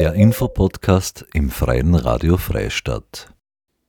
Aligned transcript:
Der 0.00 0.14
Infopodcast 0.14 1.26
im 1.34 1.50
Freien 1.50 1.94
Radio 1.94 2.38
Freistadt. 2.38 3.34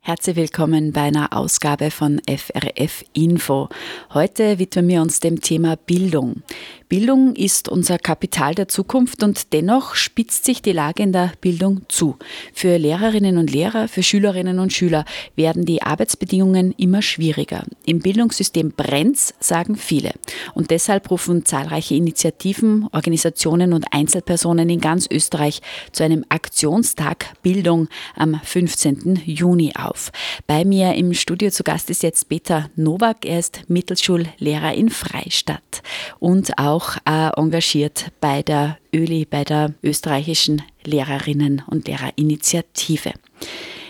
Herzlich 0.01 0.35
willkommen 0.35 0.91
bei 0.91 1.03
einer 1.03 1.31
Ausgabe 1.31 1.89
von 1.89 2.19
FRF 2.27 3.05
Info. 3.13 3.69
Heute 4.13 4.59
widmen 4.59 4.89
wir 4.89 5.01
uns 5.01 5.21
dem 5.21 5.39
Thema 5.39 5.77
Bildung. 5.77 6.43
Bildung 6.91 7.37
ist 7.37 7.69
unser 7.69 7.97
Kapital 7.97 8.53
der 8.53 8.67
Zukunft 8.67 9.23
und 9.23 9.53
dennoch 9.53 9.95
spitzt 9.95 10.43
sich 10.43 10.61
die 10.61 10.73
Lage 10.73 11.03
in 11.03 11.13
der 11.13 11.31
Bildung 11.39 11.83
zu. 11.87 12.17
Für 12.53 12.75
Lehrerinnen 12.75 13.37
und 13.37 13.49
Lehrer, 13.49 13.87
für 13.87 14.03
Schülerinnen 14.03 14.59
und 14.59 14.73
Schüler 14.73 15.05
werden 15.37 15.63
die 15.63 15.81
Arbeitsbedingungen 15.81 16.73
immer 16.73 17.01
schwieriger. 17.01 17.63
Im 17.85 17.99
Bildungssystem 17.99 18.73
brennt's, 18.75 19.33
sagen 19.39 19.77
viele. 19.77 20.11
Und 20.53 20.69
deshalb 20.69 21.09
rufen 21.09 21.45
zahlreiche 21.45 21.95
Initiativen, 21.95 22.89
Organisationen 22.91 23.71
und 23.71 23.85
Einzelpersonen 23.91 24.69
in 24.69 24.81
ganz 24.81 25.07
Österreich 25.09 25.61
zu 25.93 26.03
einem 26.03 26.25
Aktionstag 26.27 27.41
Bildung 27.41 27.87
am 28.17 28.37
15. 28.43 29.21
Juni 29.23 29.71
auf. 29.77 30.11
Bei 30.45 30.65
mir 30.65 30.95
im 30.95 31.13
Studio 31.13 31.51
zu 31.51 31.63
Gast 31.63 31.89
ist 31.89 32.03
jetzt 32.03 32.27
Peter 32.27 32.69
Nowak. 32.75 33.23
Er 33.23 33.39
ist 33.39 33.61
Mittelschullehrer 33.69 34.73
in 34.73 34.89
Freistadt 34.89 35.83
und 36.19 36.57
auch 36.57 36.80
auch 36.81 36.97
äh, 37.05 37.29
engagiert 37.37 38.11
bei 38.19 38.41
der 38.41 38.77
ÖLI, 38.93 39.25
bei 39.29 39.43
der 39.43 39.73
österreichischen 39.83 40.63
Lehrerinnen- 40.83 41.63
und 41.67 41.87
Lehrerinitiative. 41.87 43.11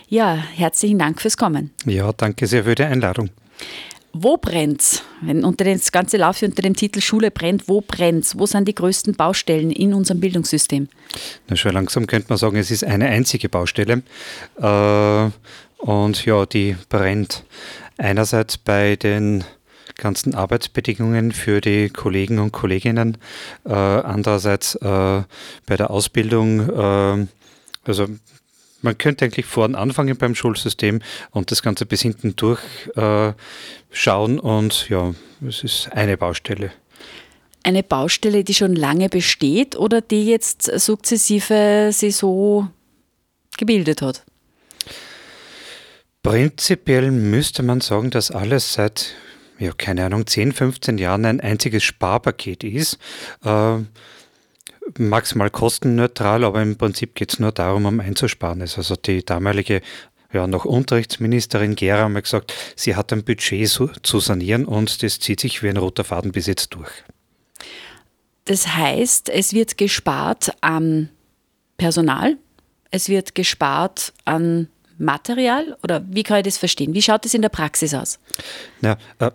Ja, 0.07 0.35
herzlichen 0.35 0.99
Dank 0.99 1.21
fürs 1.21 1.37
Kommen. 1.37 1.71
Ja, 1.85 2.11
danke 2.11 2.47
sehr 2.47 2.65
für 2.65 2.75
die 2.75 2.83
Einladung. 2.83 3.29
Wo 4.13 4.35
brennt's? 4.35 5.03
Wenn 5.21 5.45
unter 5.45 5.63
das 5.63 5.89
ganze 5.93 6.17
Lauf 6.17 6.41
unter 6.41 6.61
dem 6.61 6.75
Titel 6.75 6.99
Schule 6.99 7.31
brennt, 7.31 7.69
wo 7.69 7.79
brennt's? 7.79 8.37
Wo 8.37 8.45
sind 8.45 8.67
die 8.67 8.75
größten 8.75 9.15
Baustellen 9.15 9.71
in 9.71 9.93
unserem 9.93 10.19
Bildungssystem? 10.19 10.89
Na, 11.47 11.55
schon 11.55 11.73
langsam 11.73 12.07
könnte 12.07 12.27
man 12.27 12.37
sagen, 12.37 12.57
es 12.57 12.71
ist 12.71 12.83
eine 12.83 13.05
einzige 13.05 13.47
Baustelle. 13.47 14.03
Äh, 14.59 15.29
und 15.77 16.25
ja, 16.25 16.45
die 16.45 16.75
brennt 16.89 17.45
einerseits 17.97 18.57
bei 18.57 18.97
den 18.97 19.45
ganzen 19.95 20.35
Arbeitsbedingungen 20.35 21.31
für 21.31 21.61
die 21.61 21.89
Kollegen 21.89 22.39
und 22.39 22.51
Kolleginnen. 22.51 23.17
Äh, 23.65 23.73
andererseits 23.73 24.75
äh, 24.75 25.23
bei 25.65 25.77
der 25.77 25.91
Ausbildung, 25.91 26.69
äh, 26.69 27.27
also 27.83 28.07
man 28.81 28.97
könnte 28.97 29.25
eigentlich 29.25 29.45
vorn 29.45 29.75
anfangen 29.75 30.17
beim 30.17 30.35
Schulsystem 30.35 31.01
und 31.31 31.51
das 31.51 31.61
Ganze 31.61 31.85
bis 31.85 32.01
hinten 32.01 32.35
durchschauen 32.35 33.35
äh, 34.37 34.41
und 34.41 34.89
ja, 34.89 35.13
es 35.47 35.63
ist 35.63 35.91
eine 35.91 36.17
Baustelle. 36.17 36.71
Eine 37.63 37.83
Baustelle, 37.83 38.43
die 38.43 38.55
schon 38.55 38.75
lange 38.75 39.07
besteht 39.07 39.75
oder 39.75 40.01
die 40.01 40.25
jetzt 40.25 40.63
sukzessive 40.63 41.89
sich 41.91 42.15
so 42.15 42.67
gebildet 43.57 44.01
hat? 44.01 44.23
Prinzipiell 46.23 47.11
müsste 47.11 47.63
man 47.63 47.81
sagen, 47.81 48.09
dass 48.09 48.31
alles 48.31 48.73
seit 48.73 49.13
ja, 49.61 49.71
keine 49.77 50.05
Ahnung, 50.05 50.25
10, 50.25 50.53
15 50.53 50.97
Jahren 50.97 51.25
ein 51.25 51.39
einziges 51.39 51.83
Sparpaket 51.83 52.63
ist. 52.63 52.97
Äh, 53.45 53.77
maximal 54.97 55.51
kostenneutral, 55.51 56.43
aber 56.43 56.61
im 56.61 56.77
Prinzip 56.77 57.13
geht 57.13 57.33
es 57.33 57.39
nur 57.39 57.51
darum, 57.51 57.85
um 57.85 57.99
einzusparen. 57.99 58.61
Also 58.61 58.95
die 58.95 59.23
damalige 59.23 59.81
ja, 60.33 60.47
noch 60.47 60.65
Unterrichtsministerin 60.65 61.75
Gera 61.75 62.11
hat 62.11 62.23
gesagt, 62.23 62.53
sie 62.75 62.95
hat 62.95 63.13
ein 63.13 63.23
Budget 63.23 63.69
zu 64.01 64.19
sanieren 64.19 64.65
und 64.65 65.03
das 65.03 65.19
zieht 65.19 65.41
sich 65.41 65.61
wie 65.61 65.69
ein 65.69 65.77
roter 65.77 66.03
Faden 66.03 66.31
bis 66.31 66.47
jetzt 66.47 66.73
durch. 66.73 66.91
Das 68.45 68.67
heißt, 68.67 69.29
es 69.29 69.53
wird 69.53 69.77
gespart 69.77 70.53
an 70.61 71.09
Personal, 71.77 72.37
es 72.89 73.09
wird 73.09 73.35
gespart 73.35 74.13
an 74.25 74.67
Material 74.97 75.77
oder 75.83 76.03
wie 76.07 76.23
kann 76.23 76.37
ich 76.37 76.43
das 76.43 76.57
verstehen? 76.57 76.93
Wie 76.93 77.01
schaut 77.01 77.25
das 77.25 77.33
in 77.33 77.41
der 77.41 77.49
Praxis 77.49 77.93
aus? 77.93 78.19
Na, 78.81 78.97
äh, 79.19 79.31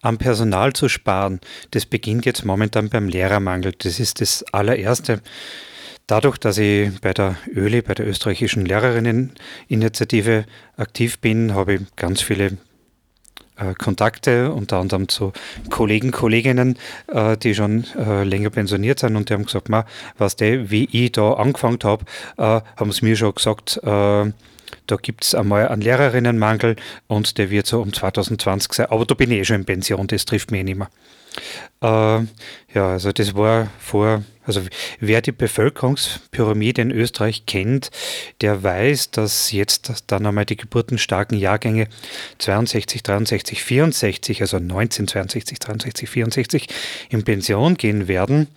am 0.00 0.18
Personal 0.18 0.72
zu 0.72 0.88
sparen, 0.88 1.40
das 1.70 1.86
beginnt 1.86 2.26
jetzt 2.26 2.44
momentan 2.44 2.88
beim 2.88 3.08
Lehrermangel. 3.08 3.72
Das 3.78 4.00
ist 4.00 4.20
das 4.20 4.44
allererste. 4.52 5.20
Dadurch, 6.06 6.38
dass 6.38 6.58
ich 6.58 7.00
bei 7.00 7.14
der 7.14 7.36
ÖLI, 7.54 7.82
bei 7.82 7.94
der 7.94 8.06
österreichischen 8.06 8.66
Lehrerinneninitiative 8.66 10.44
aktiv 10.76 11.20
bin, 11.20 11.54
habe 11.54 11.74
ich 11.74 11.80
ganz 11.96 12.20
viele 12.20 12.58
äh, 13.56 13.74
Kontakte, 13.74 14.52
unter 14.52 14.78
anderem 14.78 15.08
zu 15.08 15.32
Kollegen, 15.70 16.10
Kolleginnen, 16.10 16.78
äh, 17.08 17.36
die 17.36 17.54
schon 17.54 17.84
äh, 17.96 18.24
länger 18.24 18.50
pensioniert 18.50 18.98
sind 18.98 19.14
und 19.14 19.28
die 19.28 19.34
haben 19.34 19.44
gesagt, 19.44 19.68
was 20.18 20.36
der, 20.36 20.70
wie 20.70 20.88
ich 20.90 21.12
da 21.12 21.34
angefangen 21.34 21.78
habe, 21.84 22.04
haben 22.36 22.92
sie 22.92 23.04
mir 23.04 23.16
schon 23.16 23.34
gesagt, 23.34 23.80
da 24.86 24.96
gibt 24.96 25.24
es 25.24 25.34
einmal 25.34 25.68
einen 25.68 25.82
Lehrerinnenmangel 25.82 26.76
und 27.06 27.38
der 27.38 27.50
wird 27.50 27.66
so 27.66 27.80
um 27.80 27.92
2020 27.92 28.72
sein. 28.72 28.86
Aber 28.86 29.04
da 29.06 29.14
bin 29.14 29.30
ich 29.30 29.38
eh 29.38 29.44
schon 29.44 29.56
in 29.56 29.64
Pension, 29.64 30.06
das 30.06 30.24
trifft 30.24 30.50
mich 30.50 30.60
eh 30.60 30.64
nicht 30.64 30.78
mehr. 30.78 30.90
Äh, 31.82 32.26
ja, 32.74 32.90
also 32.90 33.12
das 33.12 33.34
war 33.34 33.68
vor, 33.78 34.22
also 34.44 34.62
wer 35.00 35.20
die 35.20 35.32
Bevölkerungspyramide 35.32 36.82
in 36.82 36.90
Österreich 36.90 37.46
kennt, 37.46 37.90
der 38.40 38.62
weiß, 38.62 39.10
dass 39.10 39.52
jetzt 39.52 40.04
dann 40.06 40.26
einmal 40.26 40.44
die 40.44 40.56
geburtenstarken 40.56 41.38
Jahrgänge 41.38 41.88
62, 42.38 43.02
63, 43.02 43.62
64, 43.62 44.40
also 44.42 44.58
1962, 44.58 45.58
63, 45.58 46.08
64 46.08 46.68
in 47.10 47.24
Pension 47.24 47.76
gehen 47.76 48.08
werden. 48.08 48.48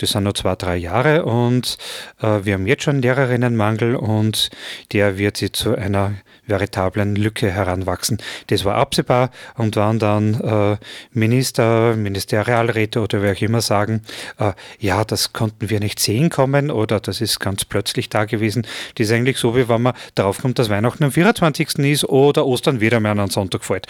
Das 0.00 0.10
sind 0.10 0.24
nur 0.24 0.34
zwei, 0.34 0.56
drei 0.56 0.76
Jahre 0.76 1.26
und 1.26 1.76
äh, 2.22 2.40
wir 2.44 2.54
haben 2.54 2.66
jetzt 2.66 2.84
schon 2.84 3.02
Lehrerinnenmangel 3.02 3.96
und 3.96 4.48
der 4.92 5.18
wird 5.18 5.36
sich 5.36 5.52
zu 5.52 5.76
einer 5.76 6.14
veritablen 6.46 7.16
Lücke 7.16 7.50
heranwachsen. 7.50 8.18
Das 8.46 8.64
war 8.64 8.76
absehbar 8.76 9.30
und 9.56 9.76
waren 9.76 9.98
dann 9.98 10.40
äh, 10.40 10.76
Minister, 11.12 11.96
Ministerialräte 11.96 13.00
oder 13.00 13.20
wer 13.20 13.32
auch 13.32 13.42
immer 13.42 13.60
sagen, 13.60 14.02
äh, 14.38 14.52
ja, 14.78 15.04
das 15.04 15.34
konnten 15.34 15.68
wir 15.68 15.80
nicht 15.80 16.00
sehen 16.00 16.30
kommen 16.30 16.70
oder 16.70 16.98
das 16.98 17.20
ist 17.20 17.38
ganz 17.38 17.66
plötzlich 17.66 18.08
da 18.08 18.24
gewesen. 18.24 18.66
Das 18.94 19.08
ist 19.08 19.12
eigentlich 19.12 19.36
so, 19.36 19.54
wie 19.54 19.68
wenn 19.68 19.82
man 19.82 19.94
draufkommt, 20.14 20.58
dass 20.58 20.70
Weihnachten 20.70 21.04
am 21.04 21.12
24. 21.12 21.78
ist 21.80 22.04
oder 22.04 22.46
Ostern 22.46 22.80
wieder 22.80 23.00
mehr 23.00 23.12
an 23.12 23.20
einen 23.20 23.30
Sonntag 23.30 23.64
fällt. 23.64 23.86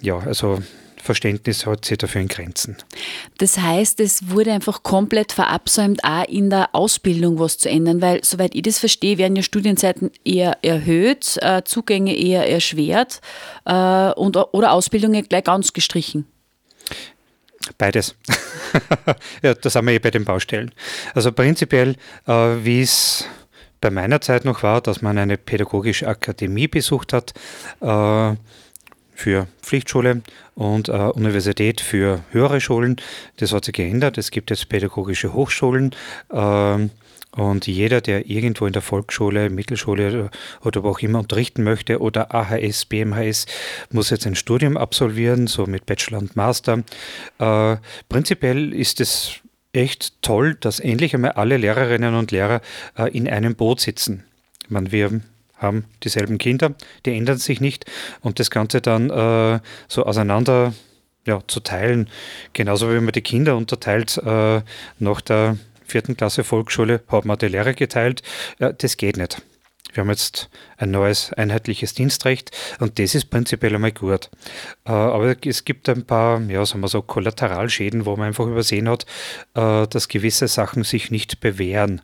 Ja, 0.00 0.18
also 0.18 0.62
Verständnis 1.02 1.66
hat 1.66 1.84
sich 1.84 1.98
dafür 1.98 2.20
in 2.20 2.28
Grenzen. 2.28 2.76
Das 3.38 3.58
heißt, 3.58 3.98
es 3.98 4.30
wurde 4.30 4.52
einfach 4.52 4.82
komplett 4.84 5.32
verabsäumt, 5.32 6.04
auch 6.04 6.24
in 6.28 6.48
der 6.48 6.74
Ausbildung 6.74 7.40
was 7.40 7.58
zu 7.58 7.68
ändern, 7.68 8.00
weil, 8.00 8.22
soweit 8.22 8.54
ich 8.54 8.62
das 8.62 8.78
verstehe, 8.78 9.18
werden 9.18 9.34
ja 9.34 9.42
Studienzeiten 9.42 10.12
eher 10.24 10.58
erhöht, 10.62 11.38
äh, 11.42 11.62
Zugänge 11.64 12.16
eher 12.16 12.48
erschwert 12.48 13.20
äh, 13.64 14.12
und, 14.12 14.36
oder 14.36 14.72
Ausbildungen 14.72 15.26
gleich 15.28 15.44
ganz 15.44 15.72
gestrichen. 15.72 16.26
Beides. 17.78 18.14
ja, 19.42 19.54
das 19.54 19.74
haben 19.74 19.88
wir 19.88 19.94
eh 19.94 19.98
bei 19.98 20.10
den 20.10 20.24
Baustellen. 20.24 20.72
Also 21.14 21.32
prinzipiell, 21.32 21.96
äh, 22.26 22.32
wie 22.32 22.82
es 22.82 23.24
bei 23.80 23.90
meiner 23.90 24.20
Zeit 24.20 24.44
noch 24.44 24.62
war, 24.62 24.80
dass 24.80 25.02
man 25.02 25.18
eine 25.18 25.36
pädagogische 25.36 26.06
Akademie 26.06 26.68
besucht 26.68 27.12
hat, 27.12 27.34
für 29.22 29.46
Pflichtschule 29.62 30.22
und 30.56 30.88
äh, 30.88 30.92
Universität 30.92 31.80
für 31.80 32.24
höhere 32.32 32.60
Schulen. 32.60 32.96
Das 33.36 33.52
hat 33.52 33.64
sich 33.64 33.74
geändert. 33.74 34.18
Es 34.18 34.32
gibt 34.32 34.50
jetzt 34.50 34.68
pädagogische 34.68 35.32
Hochschulen. 35.32 35.94
Äh, 36.32 36.88
und 37.34 37.66
jeder, 37.66 38.00
der 38.00 38.28
irgendwo 38.28 38.66
in 38.66 38.72
der 38.72 38.82
Volksschule, 38.82 39.48
Mittelschule 39.48 40.30
oder 40.62 40.82
wo 40.82 40.90
auch 40.90 40.98
immer 40.98 41.20
unterrichten 41.20 41.62
möchte 41.62 42.00
oder 42.00 42.34
AHS, 42.34 42.84
BMHS, 42.86 43.46
muss 43.90 44.10
jetzt 44.10 44.26
ein 44.26 44.34
Studium 44.34 44.76
absolvieren, 44.76 45.46
so 45.46 45.66
mit 45.66 45.86
Bachelor 45.86 46.18
und 46.18 46.34
Master. 46.34 46.82
Äh, 47.38 47.76
prinzipiell 48.08 48.74
ist 48.74 49.00
es 49.00 49.36
echt 49.72 50.20
toll, 50.20 50.56
dass 50.60 50.80
endlich 50.80 51.14
einmal 51.14 51.32
alle 51.32 51.58
Lehrerinnen 51.58 52.16
und 52.16 52.32
Lehrer 52.32 52.60
äh, 52.98 53.08
in 53.16 53.28
einem 53.28 53.54
Boot 53.54 53.80
sitzen. 53.80 54.24
Meine, 54.68 54.90
wir 54.90 55.22
haben 55.62 55.84
dieselben 56.02 56.38
Kinder, 56.38 56.74
die 57.06 57.16
ändern 57.16 57.38
sich 57.38 57.60
nicht 57.60 57.86
und 58.20 58.38
das 58.38 58.50
Ganze 58.50 58.80
dann 58.80 59.10
äh, 59.10 59.60
so 59.88 60.04
auseinander 60.04 60.74
ja, 61.26 61.40
zu 61.46 61.60
teilen, 61.60 62.08
genauso 62.52 62.92
wie 62.92 63.00
man 63.00 63.12
die 63.12 63.22
Kinder 63.22 63.56
unterteilt 63.56 64.18
äh, 64.18 64.62
nach 64.98 65.20
der 65.20 65.56
vierten 65.84 66.16
Klasse 66.16 66.44
Volksschule, 66.44 67.02
hat 67.08 67.24
man 67.24 67.38
die 67.38 67.48
Lehrer 67.48 67.74
geteilt, 67.74 68.22
ja, 68.58 68.72
das 68.72 68.96
geht 68.96 69.16
nicht. 69.16 69.40
Wir 69.92 70.00
haben 70.00 70.10
jetzt 70.10 70.48
ein 70.78 70.90
neues 70.90 71.34
einheitliches 71.34 71.92
Dienstrecht 71.92 72.50
und 72.80 72.98
das 72.98 73.14
ist 73.14 73.26
prinzipiell 73.26 73.74
einmal 73.74 73.92
gut. 73.92 74.30
Äh, 74.86 74.90
aber 74.92 75.36
es 75.44 75.64
gibt 75.64 75.88
ein 75.88 76.06
paar, 76.06 76.40
ja, 76.42 76.64
sagen 76.64 76.80
wir 76.80 76.88
so, 76.88 77.02
Kollateralschäden, 77.02 78.06
wo 78.06 78.16
man 78.16 78.28
einfach 78.28 78.46
übersehen 78.46 78.88
hat, 78.88 79.04
äh, 79.54 79.86
dass 79.86 80.08
gewisse 80.08 80.48
Sachen 80.48 80.82
sich 80.84 81.10
nicht 81.10 81.40
bewähren. 81.40 82.00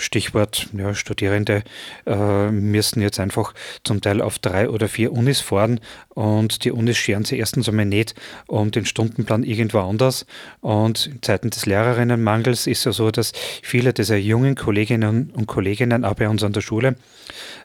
Stichwort, 0.00 0.68
ja, 0.72 0.94
Studierende 0.94 1.62
äh, 2.06 2.50
müssen 2.50 3.00
jetzt 3.00 3.20
einfach 3.20 3.54
zum 3.84 4.00
Teil 4.00 4.20
auf 4.20 4.38
drei 4.38 4.68
oder 4.68 4.88
vier 4.88 5.12
Unis 5.12 5.40
fahren 5.40 5.80
und 6.08 6.64
die 6.64 6.72
Unis 6.72 6.96
scheren 6.96 7.24
sich 7.24 7.38
erstens 7.38 7.68
einmal 7.68 7.86
nicht 7.86 8.14
um 8.46 8.70
den 8.70 8.84
Stundenplan 8.84 9.42
irgendwo 9.42 9.78
anders. 9.80 10.26
Und 10.60 11.06
in 11.06 11.22
Zeiten 11.22 11.50
des 11.50 11.66
Lehrerinnenmangels 11.66 12.66
ist 12.66 12.80
es 12.80 12.84
ja 12.84 12.92
so, 12.92 13.10
dass 13.10 13.32
viele 13.62 13.92
dieser 13.92 14.16
jungen 14.16 14.54
Kolleginnen 14.54 15.30
und 15.34 15.46
Kollegen 15.46 16.04
auch 16.04 16.14
bei 16.14 16.28
uns 16.28 16.42
an 16.42 16.52
der 16.52 16.60
Schule 16.60 16.96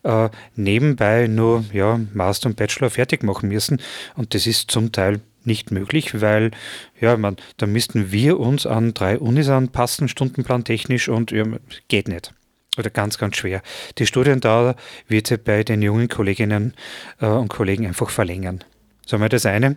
äh, 0.04 0.30
nebenbei 0.56 1.28
nur 1.28 1.66
ja, 1.74 2.00
Master 2.14 2.50
und 2.50 2.56
Bachelor 2.56 2.90
fertig 2.90 3.24
machen 3.24 3.50
müssen. 3.50 3.82
Und 4.16 4.34
das 4.34 4.48
ist 4.48 4.72
zum 4.72 4.92
Teil 4.92 5.20
nicht 5.46 5.72
möglich, 5.72 6.22
weil 6.22 6.52
ja, 7.00 7.18
man, 7.18 7.38
da 7.58 7.66
müssten 7.66 8.12
wir 8.12 8.40
uns 8.40 8.66
an 8.66 8.94
drei 8.94 9.20
Unis 9.20 9.50
anpassen, 9.50 10.08
stundenplantechnisch 10.08 11.10
und 11.10 11.32
ja, 11.32 11.46
geht 11.88 12.08
nicht. 12.08 12.34
Oder 12.78 12.90
ganz, 12.90 13.18
ganz 13.18 13.38
schwer. 13.38 13.62
Die 13.98 14.06
Studiendauer 14.06 14.76
wird 15.08 15.28
sich 15.28 15.42
bei 15.42 15.64
den 15.64 15.82
jungen 15.82 16.10
Kolleginnen 16.10 16.74
äh, 17.22 17.28
und 17.28 17.48
Kollegen 17.48 17.86
einfach 17.86 18.10
verlängern. 18.10 18.64
So 19.06 19.20
wir 19.20 19.30
das 19.30 19.46
eine. 19.46 19.76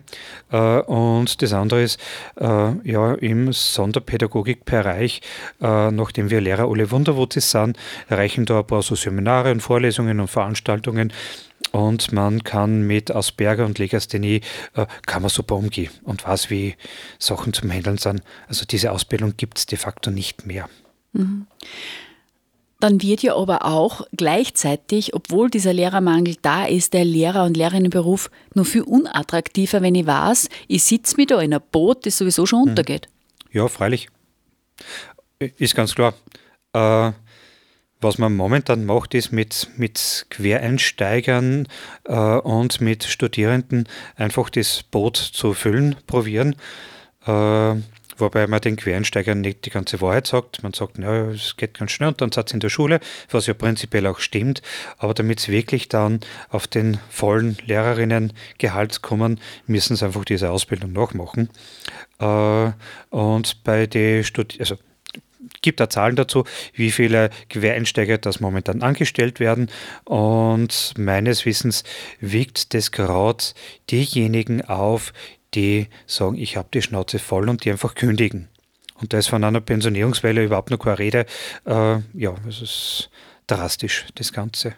Äh, 0.51 0.57
und 0.57 1.41
das 1.41 1.53
andere 1.53 1.83
ist, 1.83 1.99
äh, 2.39 2.71
ja, 2.83 3.13
im 3.13 3.53
Sonderpädagogikbereich, 3.53 5.21
äh, 5.61 5.91
nachdem 5.91 6.29
wir 6.29 6.41
Lehrer 6.41 6.67
alle 6.69 6.89
Wunderwutzis 6.89 7.51
sind, 7.51 7.77
erreichen 8.07 8.45
da 8.45 8.59
ein 8.59 8.67
paar 8.67 8.81
so 8.81 8.95
Seminare 8.95 9.51
und 9.51 9.61
Vorlesungen 9.61 10.19
und 10.19 10.27
Veranstaltungen, 10.29 11.13
und 11.71 12.11
man 12.11 12.43
kann 12.43 12.81
mit 12.83 13.11
Asperger 13.11 13.65
und 13.65 13.77
Legasthenie 13.77 14.41
äh, 14.75 14.85
kann 15.05 15.21
man 15.21 15.29
super 15.29 15.55
umgehen 15.55 15.91
und 16.03 16.25
weiß, 16.25 16.49
wie 16.49 16.75
Sachen 17.19 17.53
zum 17.53 17.71
Handeln 17.71 17.97
sind. 17.97 18.21
Also 18.47 18.65
diese 18.65 18.91
Ausbildung 18.91 19.35
gibt 19.37 19.59
es 19.59 19.65
de 19.65 19.77
facto 19.77 20.11
nicht 20.11 20.45
mehr. 20.45 20.69
Mhm. 21.13 21.47
Dann 22.79 23.01
wird 23.01 23.23
ja 23.23 23.35
aber 23.35 23.65
auch 23.65 24.07
gleichzeitig, 24.15 25.13
obwohl 25.13 25.49
dieser 25.49 25.73
Lehrermangel 25.73 26.37
da 26.41 26.65
ist, 26.65 26.93
der 26.93 27.03
Lehrer- 27.03 27.43
und 27.43 27.57
Lehrerinnenberuf 27.57 28.31
nur 28.55 28.63
viel 28.63 28.83
unattraktiver, 28.83 29.81
wenn 29.81 29.95
ich 29.95 30.07
weiß, 30.07 30.47
ich 30.69 30.83
sitze 30.83 31.17
mir 31.17 31.27
da 31.27 31.41
in 31.41 31.53
einem 31.53 31.63
Boot, 31.71 32.05
das 32.05 32.17
sowieso 32.17 32.45
schon 32.45 32.63
mhm. 32.63 32.69
untergeht. 32.69 33.09
Ja, 33.51 33.67
freilich. 33.67 34.07
Ist 35.39 35.75
ganz 35.75 35.93
klar. 35.93 36.13
Äh, 36.73 37.11
was 38.01 38.17
man 38.17 38.35
momentan 38.35 38.85
macht, 38.85 39.13
ist 39.13 39.31
mit, 39.31 39.69
mit 39.75 40.25
Quereinsteigern 40.29 41.67
äh, 42.05 42.13
und 42.13 42.79
mit 42.79 43.03
Studierenden 43.03 43.87
einfach 44.15 44.49
das 44.49 44.83
Boot 44.83 45.17
zu 45.17 45.53
füllen, 45.53 45.97
probieren. 46.07 46.55
Äh, 47.25 47.75
wobei 48.17 48.47
man 48.47 48.61
den 48.61 48.77
Quereinsteigern 48.77 49.41
nicht 49.41 49.65
die 49.65 49.69
ganze 49.69 49.99
Wahrheit 50.01 50.27
sagt. 50.27 50.63
Man 50.63 50.73
sagt, 50.73 50.97
ja, 50.97 51.29
es 51.29 51.57
geht 51.57 51.77
ganz 51.77 51.91
schnell 51.91 52.09
und 52.09 52.21
dann 52.21 52.31
seid 52.31 52.53
in 52.53 52.61
der 52.61 52.69
Schule, 52.69 53.01
was 53.31 53.47
ja 53.47 53.53
prinzipiell 53.53 54.07
auch 54.07 54.19
stimmt. 54.19 54.61
Aber 54.97 55.13
damit 55.13 55.39
es 55.39 55.49
wirklich 55.49 55.89
dann 55.89 56.21
auf 56.49 56.67
den 56.67 56.99
vollen 57.09 57.57
Lehrerinnengehalt 57.65 59.01
kommen, 59.01 59.41
müssen 59.67 59.97
sie 59.97 60.05
einfach 60.05 60.23
diese 60.23 60.51
Ausbildung 60.51 60.93
nachmachen. 60.93 61.49
Äh, 62.19 62.71
und 63.09 63.63
bei 63.63 63.87
den 63.87 64.23
Studierenden, 64.23 64.61
also 64.61 64.88
gibt 65.61 65.79
da 65.79 65.89
Zahlen 65.89 66.15
dazu, 66.15 66.43
wie 66.73 66.91
viele 66.91 67.29
Quereinsteiger 67.49 68.17
das 68.17 68.39
momentan 68.39 68.81
angestellt 68.81 69.39
werden. 69.39 69.69
Und 70.05 70.93
meines 70.97 71.45
Wissens 71.45 71.83
wiegt 72.19 72.73
das 72.73 72.91
gerade 72.91 73.43
diejenigen 73.89 74.63
auf, 74.65 75.13
die 75.53 75.87
sagen, 76.05 76.37
ich 76.37 76.57
habe 76.57 76.69
die 76.73 76.81
Schnauze 76.81 77.19
voll 77.19 77.49
und 77.49 77.65
die 77.65 77.71
einfach 77.71 77.95
kündigen. 77.95 78.49
Und 78.95 79.13
da 79.13 79.17
ist 79.17 79.27
von 79.27 79.43
einer 79.43 79.61
Pensionierungswelle 79.61 80.43
überhaupt 80.43 80.71
noch 80.71 80.79
keine 80.79 80.99
Rede. 80.99 81.25
Äh, 81.65 81.99
ja, 82.13 82.35
es 82.47 82.61
ist 82.61 83.09
drastisch, 83.47 84.05
das 84.15 84.33
Ganze. 84.33 84.75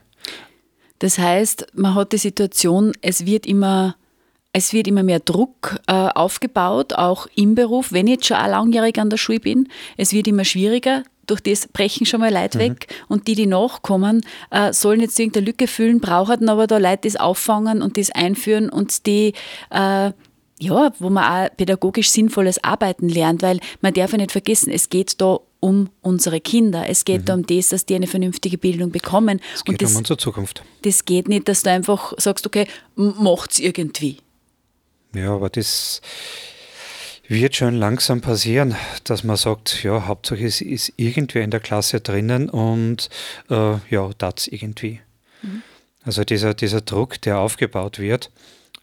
Das 0.99 1.17
heißt, 1.17 1.67
man 1.73 1.95
hat 1.95 2.13
die 2.13 2.17
Situation, 2.17 2.93
es 3.01 3.25
wird 3.25 3.47
immer 3.47 3.95
es 4.53 4.73
wird 4.73 4.87
immer 4.87 5.03
mehr 5.03 5.19
Druck 5.19 5.79
äh, 5.87 5.93
aufgebaut, 5.93 6.93
auch 6.93 7.27
im 7.35 7.55
Beruf, 7.55 7.91
wenn 7.91 8.07
ich 8.07 8.13
jetzt 8.13 8.27
schon 8.27 8.37
auch 8.37 8.47
langjährig 8.47 8.97
an 8.99 9.09
der 9.09 9.17
Schule 9.17 9.39
bin. 9.39 9.69
Es 9.97 10.11
wird 10.11 10.27
immer 10.27 10.43
schwieriger, 10.43 11.03
durch 11.27 11.41
das 11.41 11.67
brechen 11.67 12.05
schon 12.05 12.19
mal 12.19 12.33
Leute 12.33 12.57
mhm. 12.57 12.61
weg 12.63 12.87
und 13.07 13.27
die, 13.27 13.35
die 13.35 13.47
nachkommen, 13.47 14.25
äh, 14.49 14.73
sollen 14.73 14.99
jetzt 14.99 15.17
irgendeine 15.19 15.45
Lücke 15.45 15.67
füllen, 15.67 16.01
brauchen 16.01 16.49
aber 16.49 16.67
da 16.67 16.77
Leute 16.77 17.01
das 17.03 17.15
auffangen 17.15 17.81
und 17.81 17.97
das 17.97 18.11
einführen 18.11 18.69
und 18.69 19.05
die 19.05 19.33
äh, 19.69 20.11
ja, 20.59 20.93
wo 20.99 21.09
man 21.09 21.23
auch 21.23 21.57
pädagogisch 21.57 22.11
sinnvolles 22.11 22.63
Arbeiten 22.63 23.09
lernt, 23.09 23.41
weil 23.41 23.59
man 23.81 23.93
darf 23.93 24.11
ja 24.11 24.19
nicht 24.19 24.31
vergessen, 24.31 24.71
es 24.71 24.89
geht 24.89 25.19
da 25.19 25.39
um 25.59 25.89
unsere 26.01 26.39
Kinder. 26.39 26.87
Es 26.87 27.03
geht 27.03 27.21
mhm. 27.21 27.25
da 27.25 27.33
um 27.33 27.45
das, 27.47 27.69
dass 27.69 27.85
die 27.87 27.95
eine 27.95 28.05
vernünftige 28.05 28.59
Bildung 28.59 28.91
bekommen. 28.91 29.39
Es 29.55 29.63
geht 29.63 29.73
und 29.73 29.81
das, 29.81 29.91
um 29.91 29.97
unsere 29.97 30.17
Zukunft. 30.17 30.63
Das 30.83 31.05
geht 31.05 31.27
nicht, 31.27 31.47
dass 31.47 31.63
du 31.63 31.71
einfach 31.71 32.13
sagst, 32.17 32.45
okay, 32.45 32.67
macht's 32.95 33.57
irgendwie. 33.57 34.17
Ja, 35.13 35.33
aber 35.33 35.49
das 35.49 36.01
wird 37.27 37.55
schon 37.55 37.75
langsam 37.75 38.21
passieren, 38.21 38.75
dass 39.03 39.23
man 39.23 39.37
sagt, 39.37 39.83
ja, 39.83 40.05
Hauptsache 40.05 40.45
es 40.45 40.61
ist 40.61 40.93
irgendwer 40.97 41.43
in 41.43 41.51
der 41.51 41.59
Klasse 41.59 42.01
drinnen 42.01 42.49
und 42.49 43.09
äh, 43.49 43.75
ja, 43.89 44.09
das 44.17 44.47
irgendwie. 44.47 44.99
Mhm. 45.41 45.63
Also 46.03 46.23
dieser, 46.23 46.53
dieser 46.53 46.81
Druck, 46.81 47.21
der 47.21 47.39
aufgebaut 47.39 47.99
wird, 47.99 48.31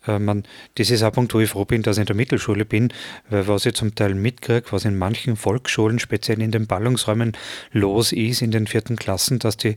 äh, 0.07 0.19
man, 0.19 0.45
das 0.77 0.91
ist 0.91 1.03
ab 1.03 1.19
und 1.19 1.31
zu, 1.31 1.41
ich 1.41 1.51
froh 1.51 1.65
bin, 1.65 1.83
dass 1.83 1.97
ich 1.97 2.03
in 2.03 2.07
der 2.07 2.17
Mittelschule 2.17 2.65
bin, 2.65 2.93
weil 3.29 3.47
was 3.49 3.67
ich 3.67 3.75
zum 3.75 3.95
Teil 3.95 4.15
mitkriege, 4.15 4.71
was 4.71 4.85
in 4.85 4.97
manchen 4.97 5.37
Volksschulen, 5.37 5.99
speziell 5.99 6.41
in 6.41 6.51
den 6.51 6.67
Ballungsräumen, 6.67 7.37
los 7.73 8.13
ist 8.13 8.43
in 8.43 8.51
den 8.51 8.67
vierten 8.67 8.97
Klassen, 8.97 9.39
dass 9.39 9.57
die 9.57 9.77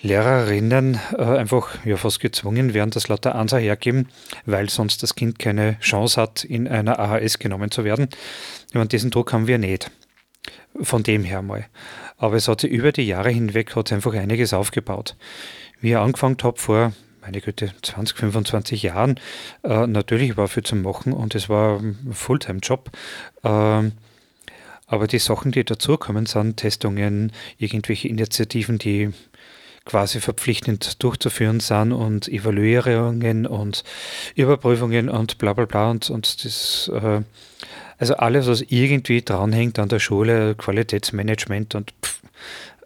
Lehrerinnen 0.00 1.00
äh, 1.16 1.22
einfach 1.22 1.84
ja, 1.84 1.96
fast 1.96 2.20
gezwungen 2.20 2.74
werden, 2.74 2.90
das 2.90 3.08
lauter 3.08 3.34
Ansa 3.34 3.56
hergeben, 3.56 4.08
weil 4.44 4.68
sonst 4.68 5.02
das 5.02 5.14
Kind 5.14 5.38
keine 5.38 5.78
Chance 5.80 6.20
hat, 6.20 6.44
in 6.44 6.68
einer 6.68 6.98
AHS 6.98 7.38
genommen 7.38 7.70
zu 7.70 7.84
werden. 7.84 8.08
Und 8.74 8.92
diesen 8.92 9.10
Druck 9.10 9.32
haben 9.32 9.46
wir 9.46 9.58
nicht. 9.58 9.90
Von 10.80 11.02
dem 11.02 11.24
her 11.24 11.40
mal. 11.40 11.66
Aber 12.18 12.36
es 12.36 12.48
hat 12.48 12.60
sich 12.60 12.70
über 12.70 12.92
die 12.92 13.06
Jahre 13.06 13.30
hinweg 13.30 13.74
hat 13.74 13.92
einfach 13.92 14.12
einiges 14.14 14.52
aufgebaut. 14.52 15.16
Wie 15.80 15.90
ich 15.90 15.96
angefangen 15.96 16.36
habe 16.42 16.58
vor, 16.58 16.92
meine 17.22 17.40
Güte, 17.40 17.72
20, 17.82 18.18
25 18.18 18.82
Jahren, 18.82 19.18
äh, 19.64 19.86
natürlich 19.86 20.36
war 20.36 20.48
viel 20.48 20.62
zu 20.62 20.76
machen 20.76 21.12
und 21.12 21.34
es 21.34 21.48
war 21.48 21.80
ein 21.80 22.12
Fulltime-Job. 22.12 22.90
Äh, 23.42 23.90
aber 24.88 25.08
die 25.08 25.18
Sachen, 25.18 25.50
die 25.50 25.64
dazukommen, 25.64 26.26
sind 26.26 26.58
Testungen, 26.58 27.32
irgendwelche 27.58 28.08
Initiativen, 28.08 28.78
die 28.78 29.10
quasi 29.86 30.20
verpflichtend 30.20 31.02
durchzuführen 31.02 31.60
sind 31.60 31.92
und 31.92 32.28
Evaluierungen 32.28 33.46
und 33.46 33.84
Überprüfungen 34.34 35.08
und 35.08 35.38
bla 35.38 35.54
bla 35.54 35.64
bla 35.64 35.90
und, 35.90 36.10
und 36.10 36.44
das, 36.44 36.90
äh, 36.92 37.22
also 37.96 38.16
alles, 38.16 38.46
was 38.46 38.62
irgendwie 38.68 39.22
dranhängt 39.22 39.78
an 39.78 39.88
der 39.88 40.00
Schule, 40.00 40.54
Qualitätsmanagement 40.56 41.74
und 41.74 41.94
pff, 42.02 42.22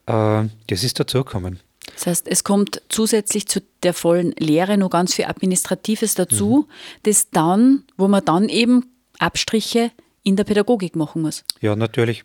äh, 0.06 0.48
das 0.68 0.84
ist 0.84 1.00
dazugekommen. 1.00 1.58
Das 1.94 2.06
heißt, 2.06 2.28
es 2.28 2.44
kommt 2.44 2.82
zusätzlich 2.88 3.48
zu 3.48 3.60
der 3.82 3.94
vollen 3.94 4.32
Lehre 4.38 4.78
noch 4.78 4.90
ganz 4.90 5.14
viel 5.14 5.24
Administratives 5.24 6.14
dazu, 6.14 6.66
mhm. 6.68 6.72
das 7.02 7.30
dann, 7.30 7.84
wo 7.96 8.08
man 8.08 8.24
dann 8.24 8.48
eben 8.48 8.86
Abstriche 9.18 9.90
in 10.22 10.36
der 10.36 10.44
Pädagogik 10.44 10.96
machen 10.96 11.22
muss. 11.22 11.44
Ja, 11.60 11.74
natürlich. 11.76 12.24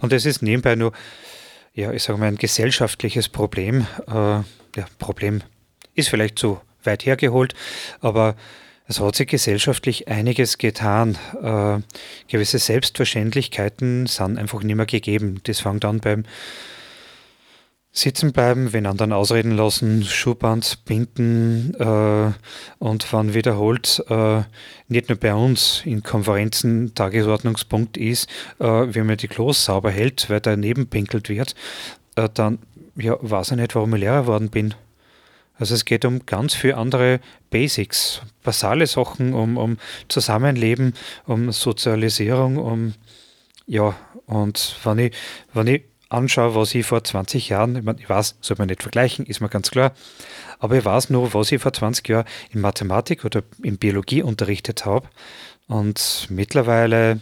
Und 0.00 0.12
es 0.12 0.24
ist 0.24 0.42
nebenbei 0.42 0.76
nur, 0.76 0.92
ja, 1.74 1.92
ich 1.92 2.02
sage 2.02 2.18
mal, 2.18 2.26
ein 2.26 2.36
gesellschaftliches 2.36 3.28
Problem. 3.28 3.86
Äh, 4.06 4.12
ja, 4.12 4.86
Problem 4.98 5.42
ist 5.94 6.08
vielleicht 6.08 6.38
zu 6.38 6.60
weit 6.84 7.04
hergeholt, 7.06 7.54
aber 8.00 8.36
es 8.86 9.00
hat 9.00 9.16
sich 9.16 9.28
gesellschaftlich 9.28 10.08
einiges 10.08 10.56
getan. 10.56 11.18
Äh, 11.42 11.80
gewisse 12.28 12.58
Selbstverständlichkeiten 12.58 14.06
sind 14.06 14.38
einfach 14.38 14.62
nicht 14.62 14.76
mehr 14.76 14.86
gegeben. 14.86 15.40
Das 15.44 15.60
fängt 15.60 15.84
an 15.84 16.00
beim 16.00 16.24
Sitzen 17.98 18.32
bleiben, 18.32 18.72
wenn 18.72 18.86
anderen 18.86 19.12
ausreden 19.12 19.56
lassen, 19.56 20.04
Schuhband 20.04 20.84
binden 20.84 21.74
äh, 21.80 22.30
und 22.78 23.12
wann 23.12 23.34
wiederholt, 23.34 24.04
äh, 24.08 24.42
nicht 24.86 25.08
nur 25.08 25.18
bei 25.18 25.34
uns 25.34 25.82
in 25.84 26.04
Konferenzen 26.04 26.94
Tagesordnungspunkt 26.94 27.96
ist, 27.96 28.30
äh, 28.60 28.64
wenn 28.64 29.06
man 29.06 29.16
die 29.16 29.26
Klos 29.26 29.64
sauber 29.64 29.90
hält, 29.90 30.30
weil 30.30 30.40
daneben 30.40 30.86
pinkelt 30.86 31.28
wird, 31.28 31.56
äh, 32.14 32.28
dann 32.32 32.60
ja, 32.94 33.16
weiß 33.20 33.50
ich 33.50 33.56
nicht, 33.56 33.74
warum 33.74 33.92
ich 33.94 34.00
Lehrer 34.00 34.22
geworden 34.22 34.50
bin. 34.50 34.74
Also 35.54 35.74
es 35.74 35.84
geht 35.84 36.04
um 36.04 36.24
ganz 36.24 36.54
viele 36.54 36.76
andere 36.76 37.18
Basics, 37.50 38.22
basale 38.44 38.86
Sachen, 38.86 39.34
um, 39.34 39.56
um 39.56 39.76
Zusammenleben, 40.06 40.94
um 41.26 41.50
Sozialisierung, 41.50 42.58
um 42.58 42.94
ja, 43.66 43.96
und 44.26 44.76
wenn 44.84 44.98
ich, 44.98 45.16
wenn 45.52 45.66
ich 45.66 45.82
anschaue, 46.08 46.54
was 46.54 46.74
ich 46.74 46.86
vor 46.86 47.04
20 47.04 47.48
Jahren, 47.48 47.76
ich, 47.76 47.82
meine, 47.82 48.00
ich 48.00 48.08
weiß, 48.08 48.36
soll 48.40 48.56
man 48.58 48.68
nicht 48.68 48.82
vergleichen, 48.82 49.26
ist 49.26 49.40
mir 49.40 49.48
ganz 49.48 49.70
klar, 49.70 49.92
aber 50.58 50.76
ich 50.76 50.84
weiß 50.84 51.10
nur, 51.10 51.34
was 51.34 51.52
ich 51.52 51.60
vor 51.60 51.72
20 51.72 52.08
Jahren 52.08 52.26
in 52.50 52.60
Mathematik 52.60 53.24
oder 53.24 53.42
in 53.62 53.78
Biologie 53.78 54.22
unterrichtet 54.22 54.86
habe. 54.86 55.08
Und 55.66 56.26
mittlerweile 56.30 57.20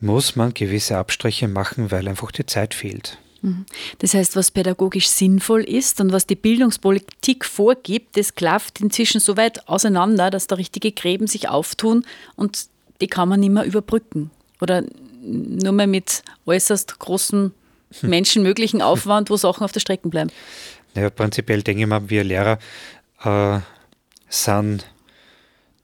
muss 0.00 0.34
man 0.34 0.54
gewisse 0.54 0.96
Abstriche 0.96 1.46
machen, 1.46 1.90
weil 1.90 2.08
einfach 2.08 2.32
die 2.32 2.46
Zeit 2.46 2.74
fehlt. 2.74 3.18
Mhm. 3.42 3.66
Das 3.98 4.14
heißt, 4.14 4.34
was 4.36 4.50
pädagogisch 4.50 5.08
sinnvoll 5.08 5.62
ist 5.62 6.00
und 6.00 6.12
was 6.12 6.26
die 6.26 6.36
Bildungspolitik 6.36 7.44
vorgibt, 7.44 8.16
das 8.16 8.34
klafft 8.34 8.80
inzwischen 8.80 9.20
so 9.20 9.36
weit 9.36 9.68
auseinander, 9.68 10.30
dass 10.30 10.46
da 10.46 10.56
richtige 10.56 10.92
Gräben 10.92 11.26
sich 11.26 11.48
auftun 11.48 12.04
und 12.36 12.66
die 13.00 13.08
kann 13.08 13.28
man 13.28 13.40
nicht 13.40 13.52
mehr 13.52 13.64
überbrücken. 13.64 14.30
Oder 14.60 14.84
nur 15.22 15.72
mehr 15.72 15.86
mit 15.86 16.22
äußerst 16.46 16.98
großem 16.98 17.38
hm. 17.40 17.52
menschenmöglichen 18.02 18.82
Aufwand, 18.82 19.30
wo 19.30 19.36
Sachen 19.36 19.64
auf 19.64 19.72
der 19.72 19.80
Strecke 19.80 20.08
bleiben. 20.08 20.30
Naja, 20.94 21.10
prinzipiell 21.10 21.62
denke 21.62 21.82
ich 21.82 21.88
mal, 21.88 22.08
wir 22.10 22.24
Lehrer 22.24 22.58
äh, 23.24 23.60
sind 24.28 24.86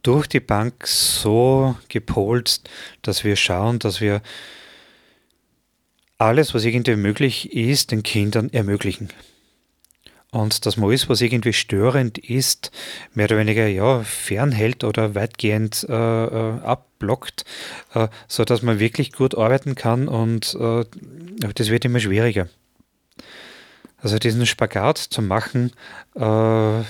durch 0.03 0.27
die 0.29 0.41
Bank 0.41 0.87
so 0.87 1.77
gepolst, 1.89 2.69
dass 3.03 3.25
wir 3.25 3.37
schauen, 3.37 3.79
dass 3.79 4.01
wir 4.01 4.23
alles, 6.19 6.55
was 6.55 6.65
irgendwie 6.65 6.97
möglich 6.97 7.53
ist, 7.53 7.91
den 7.91 8.03
Kindern 8.03 8.51
ermöglichen. 8.51 9.11
Und 10.37 10.66
dass 10.66 10.76
man 10.76 10.90
alles, 10.90 11.09
was 11.09 11.23
irgendwie 11.23 11.55
störend 11.55 12.19
ist, 12.19 12.71
mehr 13.14 13.25
oder 13.25 13.38
weniger 13.38 13.66
ja, 13.69 14.02
fernhält 14.02 14.85
oder 14.85 15.14
weitgehend 15.14 15.87
äh, 15.88 15.95
äh 15.95 16.61
abblockt, 16.61 17.47
äh, 17.95 18.09
sodass 18.28 18.61
man 18.61 18.78
wirklich 18.78 19.12
gut 19.12 19.35
arbeiten 19.35 19.76
kann 19.76 20.09
und 20.09 20.55
äh, 20.61 20.85
das 21.55 21.71
wird 21.71 21.87
immer 21.87 22.00
schwieriger. 22.00 22.50
Also 23.97 24.19
diesen 24.19 24.45
Spagat 24.45 24.99
zu 24.99 25.23
machen, 25.23 25.73
äh, 26.14 26.21
ja, 26.21 26.85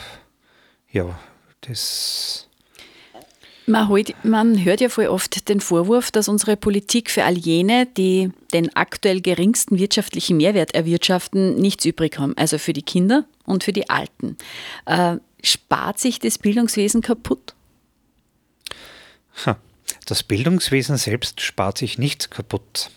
das 1.60 2.48
man, 3.66 3.88
halt, 3.88 4.14
man, 4.24 4.64
hört 4.64 4.80
ja 4.80 4.88
voll 4.88 5.06
oft 5.06 5.48
den 5.48 5.60
Vorwurf, 5.60 6.10
dass 6.10 6.28
unsere 6.28 6.56
Politik 6.56 7.12
für 7.12 7.22
all 7.22 7.38
jene, 7.38 7.86
die 7.86 8.30
den 8.52 8.74
aktuell 8.74 9.20
geringsten 9.20 9.78
wirtschaftlichen 9.78 10.36
Mehrwert 10.36 10.74
erwirtschaften, 10.74 11.54
nichts 11.56 11.84
übrig 11.84 12.18
haben. 12.18 12.36
Also 12.36 12.58
für 12.58 12.72
die 12.72 12.82
Kinder 12.82 13.24
und 13.46 13.64
für 13.64 13.72
die 13.72 13.88
Alten. 13.88 14.36
Äh, 14.84 15.16
spart 15.42 15.98
sich 15.98 16.18
das 16.18 16.38
Bildungswesen 16.38 17.00
kaputt? 17.02 17.54
Das 20.06 20.22
Bildungswesen 20.22 20.96
selbst 20.96 21.40
spart 21.40 21.78
sich 21.78 21.98
nichts 21.98 22.30
kaputt. 22.30 22.90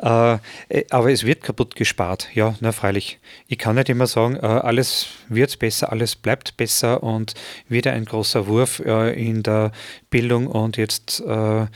Äh, 0.00 0.38
äh, 0.68 0.84
aber 0.90 1.10
es 1.10 1.24
wird 1.24 1.42
kaputt 1.42 1.74
gespart, 1.74 2.28
ja, 2.34 2.54
na 2.60 2.70
freilich. 2.70 3.18
Ich 3.48 3.58
kann 3.58 3.74
nicht 3.74 3.88
immer 3.88 4.06
sagen, 4.06 4.36
äh, 4.36 4.46
alles 4.46 5.08
wird 5.28 5.58
besser, 5.58 5.90
alles 5.90 6.14
bleibt 6.14 6.56
besser 6.56 7.02
und 7.02 7.34
wieder 7.68 7.92
ein 7.92 8.04
großer 8.04 8.46
Wurf 8.46 8.78
äh, 8.78 9.12
in 9.20 9.42
der 9.42 9.72
Bildung 10.10 10.46
und 10.46 10.76
jetzt, 10.76 11.20
äh, 11.20 11.66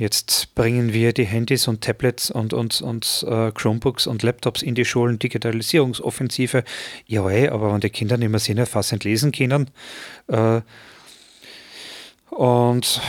jetzt 0.00 0.54
bringen 0.56 0.92
wir 0.92 1.12
die 1.12 1.24
Handys 1.24 1.68
und 1.68 1.82
Tablets 1.82 2.30
und, 2.30 2.52
und, 2.52 2.82
und 2.82 3.24
äh, 3.28 3.52
Chromebooks 3.52 4.06
und 4.08 4.24
Laptops 4.24 4.62
in 4.62 4.74
die 4.74 4.84
Schulen, 4.84 5.18
Digitalisierungsoffensive. 5.18 6.64
Ja, 7.06 7.28
ey, 7.28 7.48
aber 7.48 7.72
wenn 7.72 7.80
die 7.80 7.90
Kinder 7.90 8.16
nicht 8.16 8.30
mehr 8.30 8.40
sinnerfassend 8.40 9.04
lesen 9.04 9.30
können, 9.32 9.70
und 12.30 13.00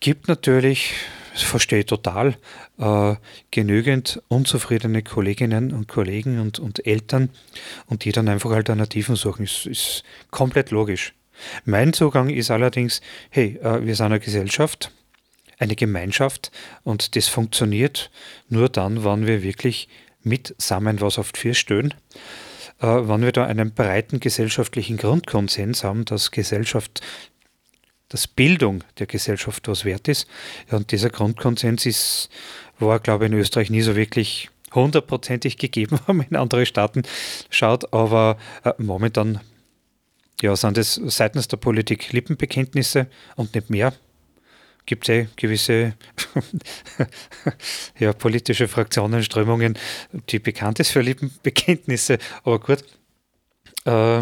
gibt 0.00 0.28
natürlich 0.28 0.92
das 1.36 1.42
verstehe 1.42 1.80
ich 1.80 1.86
total, 1.86 2.34
äh, 2.78 3.14
genügend 3.50 4.22
unzufriedene 4.28 5.02
Kolleginnen 5.02 5.70
und 5.72 5.86
Kollegen 5.86 6.40
und, 6.40 6.58
und 6.58 6.86
Eltern 6.86 7.28
und 7.88 8.06
die 8.06 8.12
dann 8.12 8.26
einfach 8.28 8.52
Alternativen 8.52 9.16
suchen. 9.16 9.44
Ist, 9.44 9.66
ist 9.66 10.02
komplett 10.30 10.70
logisch. 10.70 11.12
Mein 11.66 11.92
Zugang 11.92 12.30
ist 12.30 12.50
allerdings, 12.50 13.02
hey, 13.28 13.58
äh, 13.62 13.84
wir 13.84 13.94
sind 13.94 14.06
eine 14.06 14.20
Gesellschaft, 14.20 14.90
eine 15.58 15.76
Gemeinschaft 15.76 16.50
und 16.82 17.16
das 17.16 17.28
funktioniert 17.28 18.10
nur 18.48 18.68
dann, 18.68 19.04
wenn 19.04 19.26
wir 19.26 19.42
wirklich 19.42 19.88
mitsammen 20.22 21.00
was 21.00 21.18
auf 21.18 21.30
vier 21.34 21.54
stehen. 21.54 21.94
Äh, 22.80 22.86
wenn 22.86 23.22
wir 23.22 23.32
da 23.32 23.46
einen 23.46 23.72
breiten 23.72 24.20
gesellschaftlichen 24.20 24.96
Grundkonsens 24.96 25.84
haben, 25.84 26.04
dass 26.04 26.30
Gesellschaft 26.30 27.00
dass 28.08 28.28
Bildung 28.28 28.84
der 28.98 29.06
Gesellschaft 29.06 29.66
was 29.66 29.84
wert 29.84 30.06
ist. 30.06 30.28
Ja, 30.70 30.76
und 30.76 30.92
dieser 30.92 31.10
Grundkonsens 31.10 31.86
ist, 31.86 32.28
war, 32.78 33.00
glaube 33.00 33.24
ich, 33.24 33.32
in 33.32 33.38
Österreich 33.38 33.68
nie 33.68 33.82
so 33.82 33.96
wirklich 33.96 34.48
hundertprozentig 34.72 35.56
gegeben, 35.58 35.98
wenn 36.06 36.18
man 36.18 36.26
in 36.28 36.36
andere 36.36 36.66
Staaten 36.66 37.02
schaut. 37.50 37.92
Aber 37.92 38.38
äh, 38.64 38.72
momentan 38.78 39.40
ja, 40.40 40.54
sind 40.54 40.78
es 40.78 40.94
seitens 40.94 41.48
der 41.48 41.56
Politik 41.56 42.12
Lippenbekenntnisse 42.12 43.08
und 43.34 43.54
nicht 43.54 43.70
mehr. 43.70 43.92
Gibt 44.86 45.08
es 45.08 45.14
eh 45.14 45.28
gewisse 45.36 45.94
ja, 47.98 48.12
politische 48.12 48.68
Fraktionen, 48.68 49.22
Strömungen, 49.22 49.76
die 50.30 50.38
bekannt 50.38 50.78
ist 50.80 50.90
für 50.90 51.00
Lippenbekenntnisse. 51.00 52.18
Aber 52.44 52.60
gut. 52.60 52.84
Äh, 53.84 54.20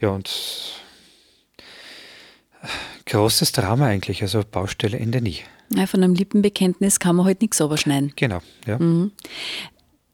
ja, 0.00 0.08
und 0.08 0.30
großes 3.06 3.52
Drama 3.52 3.86
eigentlich, 3.86 4.22
also 4.22 4.42
Baustelle 4.48 4.98
Ende 4.98 5.20
nie. 5.20 5.40
Ja, 5.72 5.86
von 5.86 6.02
einem 6.02 6.14
Lippenbekenntnis 6.14 6.98
kann 6.98 7.16
man 7.16 7.26
halt 7.26 7.40
nichts 7.40 7.60
überschneiden. 7.60 8.12
Genau, 8.16 8.40
ja. 8.66 8.78
Mhm. 8.78 9.12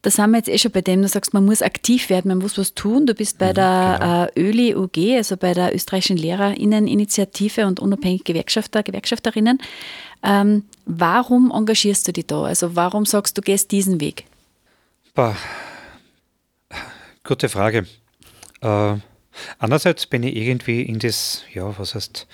Da 0.07 0.11
sind 0.11 0.31
wir 0.31 0.37
jetzt 0.37 0.47
eh 0.47 0.57
schon 0.57 0.71
bei 0.71 0.79
dem, 0.79 1.01
du 1.01 1.07
sagst, 1.09 1.33
man 1.33 1.43
muss 1.43 1.61
aktiv 1.61 2.09
werden, 2.09 2.29
man 2.29 2.37
muss 2.37 2.57
was 2.57 2.73
tun. 2.73 3.05
Du 3.05 3.13
bist 3.13 3.39
bei 3.39 3.49
mhm, 3.49 3.55
der 3.55 3.97
genau. 3.99 4.23
äh, 4.23 4.39
ÖLI 4.39 4.75
UG, 4.77 5.17
also 5.17 5.35
bei 5.35 5.53
der 5.53 5.75
österreichischen 5.75 6.15
Lehrerinneninitiative 6.15 7.67
und 7.67 7.81
unabhängig 7.81 8.23
Gewerkschafter, 8.23 8.83
Gewerkschafterinnen. 8.83 9.59
Ähm, 10.23 10.63
warum 10.85 11.51
engagierst 11.51 12.07
du 12.07 12.13
dich 12.13 12.25
da? 12.25 12.43
Also 12.43 12.77
warum 12.77 13.05
sagst 13.05 13.37
du, 13.37 13.41
gehst 13.41 13.71
diesen 13.71 13.99
Weg? 13.99 14.23
Boah. 15.13 15.35
Gute 17.25 17.49
Frage. 17.49 17.85
Äh, 18.61 18.95
Andererseits 19.59 20.05
bin 20.05 20.23
ich 20.23 20.37
irgendwie 20.37 20.83
in 20.83 20.99
das, 20.99 21.43
ja, 21.53 21.77
was 21.77 21.95
heißt, 21.95 22.27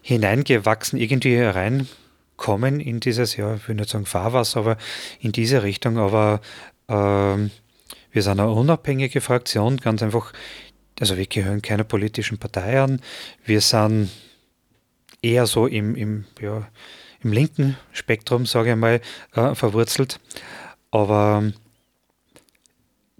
hineingewachsen, 0.00 0.96
irgendwie 0.96 1.40
reinkommen 1.40 2.78
in 2.78 3.00
dieses, 3.00 3.36
ja, 3.36 3.56
ich 3.56 3.66
will 3.66 3.74
nicht 3.74 3.90
sagen 3.90 4.06
Fahrwasser, 4.06 4.60
aber 4.60 4.76
in 5.18 5.32
diese 5.32 5.64
Richtung. 5.64 5.98
Aber 5.98 6.40
ähm, 6.88 7.50
wir 8.12 8.22
sind 8.22 8.40
eine 8.40 8.50
unabhängige 8.50 9.20
Fraktion, 9.20 9.76
ganz 9.76 10.02
einfach, 10.02 10.32
also 11.00 11.16
wir 11.16 11.26
gehören 11.26 11.62
keiner 11.62 11.84
politischen 11.84 12.38
Partei 12.38 12.80
an. 12.80 13.00
Wir 13.44 13.60
sind 13.60 14.10
eher 15.22 15.46
so 15.46 15.66
im, 15.66 15.94
im, 15.94 16.24
ja, 16.40 16.68
im 17.20 17.32
linken 17.32 17.76
Spektrum, 17.92 18.46
sage 18.46 18.70
ich 18.70 18.76
mal, 18.76 19.00
äh, 19.34 19.54
verwurzelt. 19.54 20.20
Aber 20.90 21.52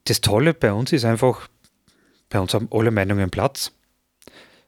das 0.05 0.21
Tolle 0.21 0.55
bei 0.55 0.73
uns 0.73 0.93
ist 0.93 1.05
einfach, 1.05 1.49
bei 2.29 2.41
uns 2.41 2.55
haben 2.55 2.69
alle 2.71 2.91
Meinungen 2.91 3.31
Platz. 3.31 3.73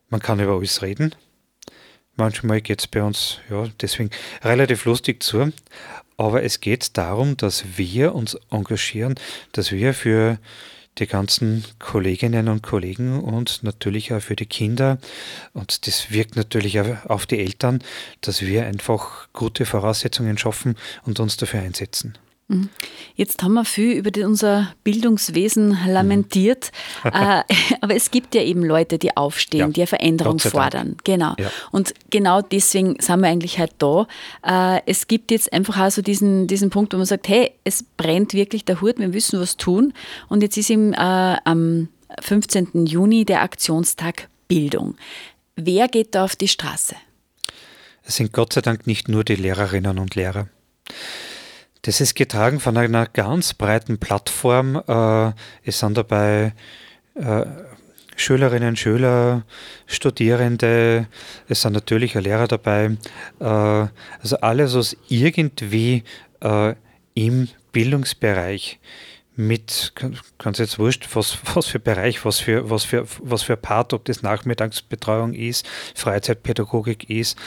Man 0.08 0.20
kann 0.20 0.40
über 0.40 0.56
alles 0.56 0.82
reden. 0.82 1.14
Manchmal 2.18 2.60
geht 2.60 2.80
es 2.80 2.88
bei 2.88 3.02
uns 3.02 3.38
ja, 3.48 3.68
deswegen 3.80 4.10
relativ 4.42 4.84
lustig 4.84 5.22
zu. 5.22 5.52
Aber 6.16 6.42
es 6.42 6.60
geht 6.60 6.98
darum, 6.98 7.36
dass 7.36 7.64
wir 7.76 8.12
uns 8.12 8.36
engagieren, 8.50 9.14
dass 9.52 9.70
wir 9.70 9.94
für 9.94 10.38
die 10.98 11.06
ganzen 11.06 11.64
Kolleginnen 11.78 12.48
und 12.48 12.64
Kollegen 12.64 13.20
und 13.20 13.62
natürlich 13.62 14.12
auch 14.12 14.20
für 14.20 14.34
die 14.34 14.46
Kinder 14.46 14.98
und 15.52 15.86
das 15.86 16.10
wirkt 16.10 16.34
natürlich 16.34 16.80
auch 16.80 17.06
auf 17.06 17.26
die 17.26 17.38
Eltern, 17.38 17.84
dass 18.20 18.42
wir 18.42 18.66
einfach 18.66 19.28
gute 19.32 19.64
Voraussetzungen 19.64 20.38
schaffen 20.38 20.74
und 21.04 21.20
uns 21.20 21.36
dafür 21.36 21.60
einsetzen. 21.60 22.18
Jetzt 23.14 23.42
haben 23.42 23.54
wir 23.54 23.66
viel 23.66 23.92
über 23.92 24.26
unser 24.26 24.72
Bildungswesen 24.82 25.76
lamentiert, 25.86 26.70
mhm. 27.04 27.10
äh, 27.12 27.42
aber 27.82 27.94
es 27.94 28.10
gibt 28.10 28.34
ja 28.34 28.42
eben 28.42 28.64
Leute, 28.64 28.98
die 28.98 29.14
aufstehen, 29.16 29.60
ja. 29.60 29.68
die 29.68 29.80
eine 29.82 29.86
Veränderung 29.86 30.38
fordern. 30.38 30.96
Genau. 31.04 31.34
Ja. 31.38 31.50
Und 31.72 31.92
genau 32.08 32.40
deswegen 32.40 32.96
sind 33.00 33.20
wir 33.20 33.28
eigentlich 33.28 33.58
halt 33.58 33.72
da. 33.78 34.06
Äh, 34.42 34.80
es 34.86 35.08
gibt 35.08 35.30
jetzt 35.30 35.52
einfach 35.52 35.78
auch 35.78 35.90
so 35.90 36.00
diesen, 36.00 36.46
diesen 36.46 36.70
Punkt, 36.70 36.94
wo 36.94 36.96
man 36.96 37.04
sagt, 37.06 37.28
hey, 37.28 37.52
es 37.64 37.82
brennt 37.82 38.32
wirklich 38.32 38.64
der 38.64 38.80
Hut, 38.80 38.98
wir 38.98 39.08
müssen 39.08 39.40
was 39.40 39.58
tun. 39.58 39.92
Und 40.28 40.42
jetzt 40.42 40.56
ist 40.56 40.70
im, 40.70 40.94
äh, 40.94 40.96
am 40.96 41.88
15. 42.20 42.86
Juni 42.86 43.26
der 43.26 43.42
Aktionstag 43.42 44.28
Bildung. 44.48 44.96
Wer 45.56 45.88
geht 45.88 46.14
da 46.14 46.24
auf 46.24 46.34
die 46.34 46.48
Straße? 46.48 46.94
Es 48.04 48.16
sind 48.16 48.32
Gott 48.32 48.54
sei 48.54 48.62
Dank 48.62 48.86
nicht 48.86 49.08
nur 49.08 49.22
die 49.22 49.36
Lehrerinnen 49.36 49.98
und 49.98 50.14
Lehrer. 50.14 50.48
Das 51.82 52.00
ist 52.00 52.14
getragen 52.14 52.60
von 52.60 52.76
einer 52.76 53.06
ganz 53.06 53.54
breiten 53.54 53.98
Plattform. 53.98 54.76
Äh, 54.86 55.32
es 55.64 55.78
sind 55.78 55.96
dabei 55.96 56.52
äh, 57.14 57.44
Schülerinnen, 58.16 58.74
Schüler, 58.76 59.44
Studierende, 59.86 61.06
es 61.48 61.62
sind 61.62 61.74
natürlich 61.74 62.18
auch 62.18 62.22
Lehrer 62.22 62.48
dabei. 62.48 62.96
Äh, 63.38 63.44
also 63.44 64.36
alles, 64.40 64.74
was 64.74 64.96
irgendwie 65.08 66.04
im 67.14 67.48
Bildungsbereich 67.72 68.78
mit, 69.38 69.92
ganz 70.38 70.58
jetzt 70.58 70.78
wurscht, 70.80 71.08
was, 71.14 71.38
was 71.54 71.66
für 71.66 71.78
Bereich, 71.78 72.24
was 72.24 72.40
für, 72.40 72.68
was, 72.70 72.84
für, 72.84 73.06
was 73.22 73.42
für 73.42 73.56
Part, 73.56 73.92
ob 73.92 74.04
das 74.04 74.22
Nachmittagsbetreuung 74.22 75.32
ist, 75.32 75.66
Freizeitpädagogik 75.94 77.08
ist, 77.08 77.38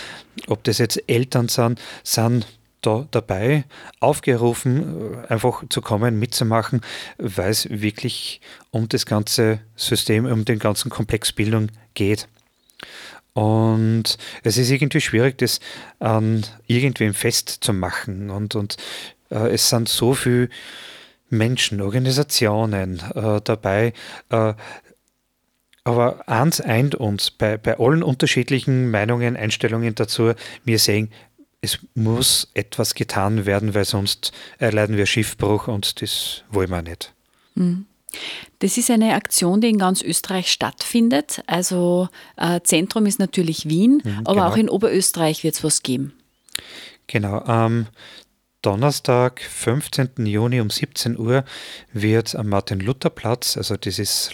ob 0.48 0.64
das 0.64 0.78
jetzt 0.78 1.04
Eltern 1.08 1.50
sind, 1.50 1.82
sind 2.04 2.48
da 2.82 3.08
dabei 3.12 3.66
aufgerufen, 4.00 5.24
äh, 5.24 5.28
einfach 5.28 5.64
zu 5.70 5.82
kommen, 5.82 6.20
mitzumachen, 6.20 6.82
weil 7.18 7.52
es 7.52 7.70
wirklich 7.70 8.42
um 8.72 8.90
das 8.90 9.06
ganze 9.06 9.60
System, 9.76 10.26
um 10.26 10.46
den 10.46 10.60
ganzen 10.60 10.90
Komplex 10.90 11.32
Bildung 11.32 11.70
geht. 11.94 12.28
Und 13.34 14.18
es 14.44 14.58
ist 14.58 14.70
irgendwie 14.70 15.02
schwierig, 15.02 15.38
das 15.38 15.60
an 16.00 16.46
irgendwem 16.68 17.14
festzumachen. 17.14 18.30
Und, 18.30 18.56
und 18.56 18.78
äh, 19.30 19.54
es 19.54 19.70
sind 19.70 19.88
so 19.88 20.14
viele 20.14 20.50
Menschen, 21.30 21.82
Organisationen 21.82 23.02
äh, 23.16 23.42
dabei. 23.42 23.94
Äh, 24.30 24.54
aber 25.84 26.28
eins 26.30 26.62
eint 26.62 26.94
uns 26.94 27.32
bei, 27.32 27.58
bei 27.58 27.80
allen 27.80 28.04
unterschiedlichen 28.04 28.92
Meinungen, 28.92 29.36
Einstellungen 29.36 29.96
dazu, 29.96 30.34
wir 30.64 30.78
sehen, 30.78 31.10
es 31.62 31.80
muss 31.94 32.50
etwas 32.54 32.96
getan 32.96 33.46
werden, 33.46 33.76
weil 33.76 33.86
sonst 33.86 34.32
erleiden 34.58 34.98
wir 34.98 35.06
Schiffbruch 35.06 35.68
und 35.68 36.02
das 36.02 36.44
wollen 36.50 36.72
wir 36.72 36.82
nicht. 36.82 37.14
Mhm. 37.56 37.86
Das 38.60 38.78
ist 38.78 38.92
eine 38.92 39.14
Aktion, 39.14 39.62
die 39.62 39.70
in 39.70 39.78
ganz 39.78 40.02
Österreich 40.02 40.52
stattfindet. 40.52 41.42
Also 41.48 42.10
äh, 42.36 42.60
Zentrum 42.62 43.06
ist 43.06 43.20
natürlich 43.20 43.70
Wien, 43.70 44.02
mhm, 44.04 44.22
aber 44.26 44.34
genau. 44.34 44.48
auch 44.48 44.58
in 44.58 44.70
Oberösterreich 44.70 45.44
wird 45.44 45.56
es 45.56 45.64
was 45.64 45.82
geben. 45.82 46.14
Genau. 47.08 47.40
Am 47.40 47.88
Donnerstag, 48.62 49.42
15. 49.42 50.26
Juni 50.26 50.62
um 50.62 50.70
17 50.70 51.18
Uhr 51.18 51.44
wird 51.94 52.36
am 52.36 52.50
Martin-Luther-Platz, 52.50 53.58
also 53.58 53.76
das 53.76 53.98
ist 53.98 54.32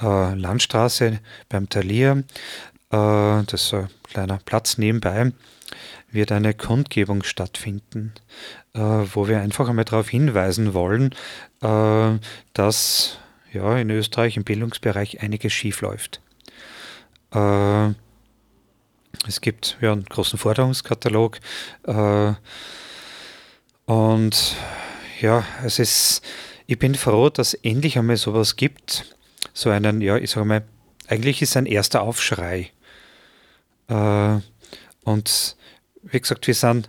äh, 0.00 0.34
Landstraße 0.34 1.20
beim 1.48 1.68
Talier, 1.68 2.24
äh, 2.90 3.42
das 3.46 3.54
ist 3.54 3.74
ein 3.74 3.88
kleiner 4.04 4.40
Platz 4.44 4.76
nebenbei, 4.76 5.32
wird 6.12 6.32
eine 6.32 6.54
Kundgebung 6.54 7.22
stattfinden, 7.22 8.12
äh, 8.74 8.80
wo 8.80 9.28
wir 9.28 9.40
einfach 9.40 9.68
einmal 9.68 9.84
darauf 9.84 10.08
hinweisen 10.08 10.74
wollen, 10.74 11.14
äh, 11.62 12.18
dass 12.52 13.18
ja, 13.52 13.76
in 13.78 13.90
Österreich 13.90 14.36
im 14.36 14.44
Bildungsbereich 14.44 15.20
einiges 15.20 15.52
schief 15.52 15.80
läuft. 15.80 16.20
Äh, 17.32 17.90
es 19.26 19.40
gibt 19.40 19.76
ja 19.80 19.92
einen 19.92 20.04
großen 20.04 20.38
Forderungskatalog 20.38 21.38
äh, 21.86 22.32
und 23.86 24.56
ja, 25.20 25.44
es 25.64 25.78
ist, 25.78 26.22
ich 26.66 26.78
bin 26.78 26.94
froh, 26.94 27.28
dass 27.28 27.54
endlich 27.54 27.98
einmal 27.98 28.16
sowas 28.16 28.56
gibt. 28.56 29.16
So 29.52 29.70
einen, 29.70 30.00
ja, 30.00 30.16
ich 30.16 30.30
sage 30.30 30.46
mal, 30.46 30.64
eigentlich 31.06 31.42
ist 31.42 31.50
es 31.50 31.56
ein 31.56 31.66
erster 31.66 32.02
Aufschrei. 32.02 32.70
Äh, 33.88 34.38
und 35.04 35.56
wie 36.02 36.20
gesagt, 36.20 36.46
wir 36.46 36.54
sind 36.54 36.88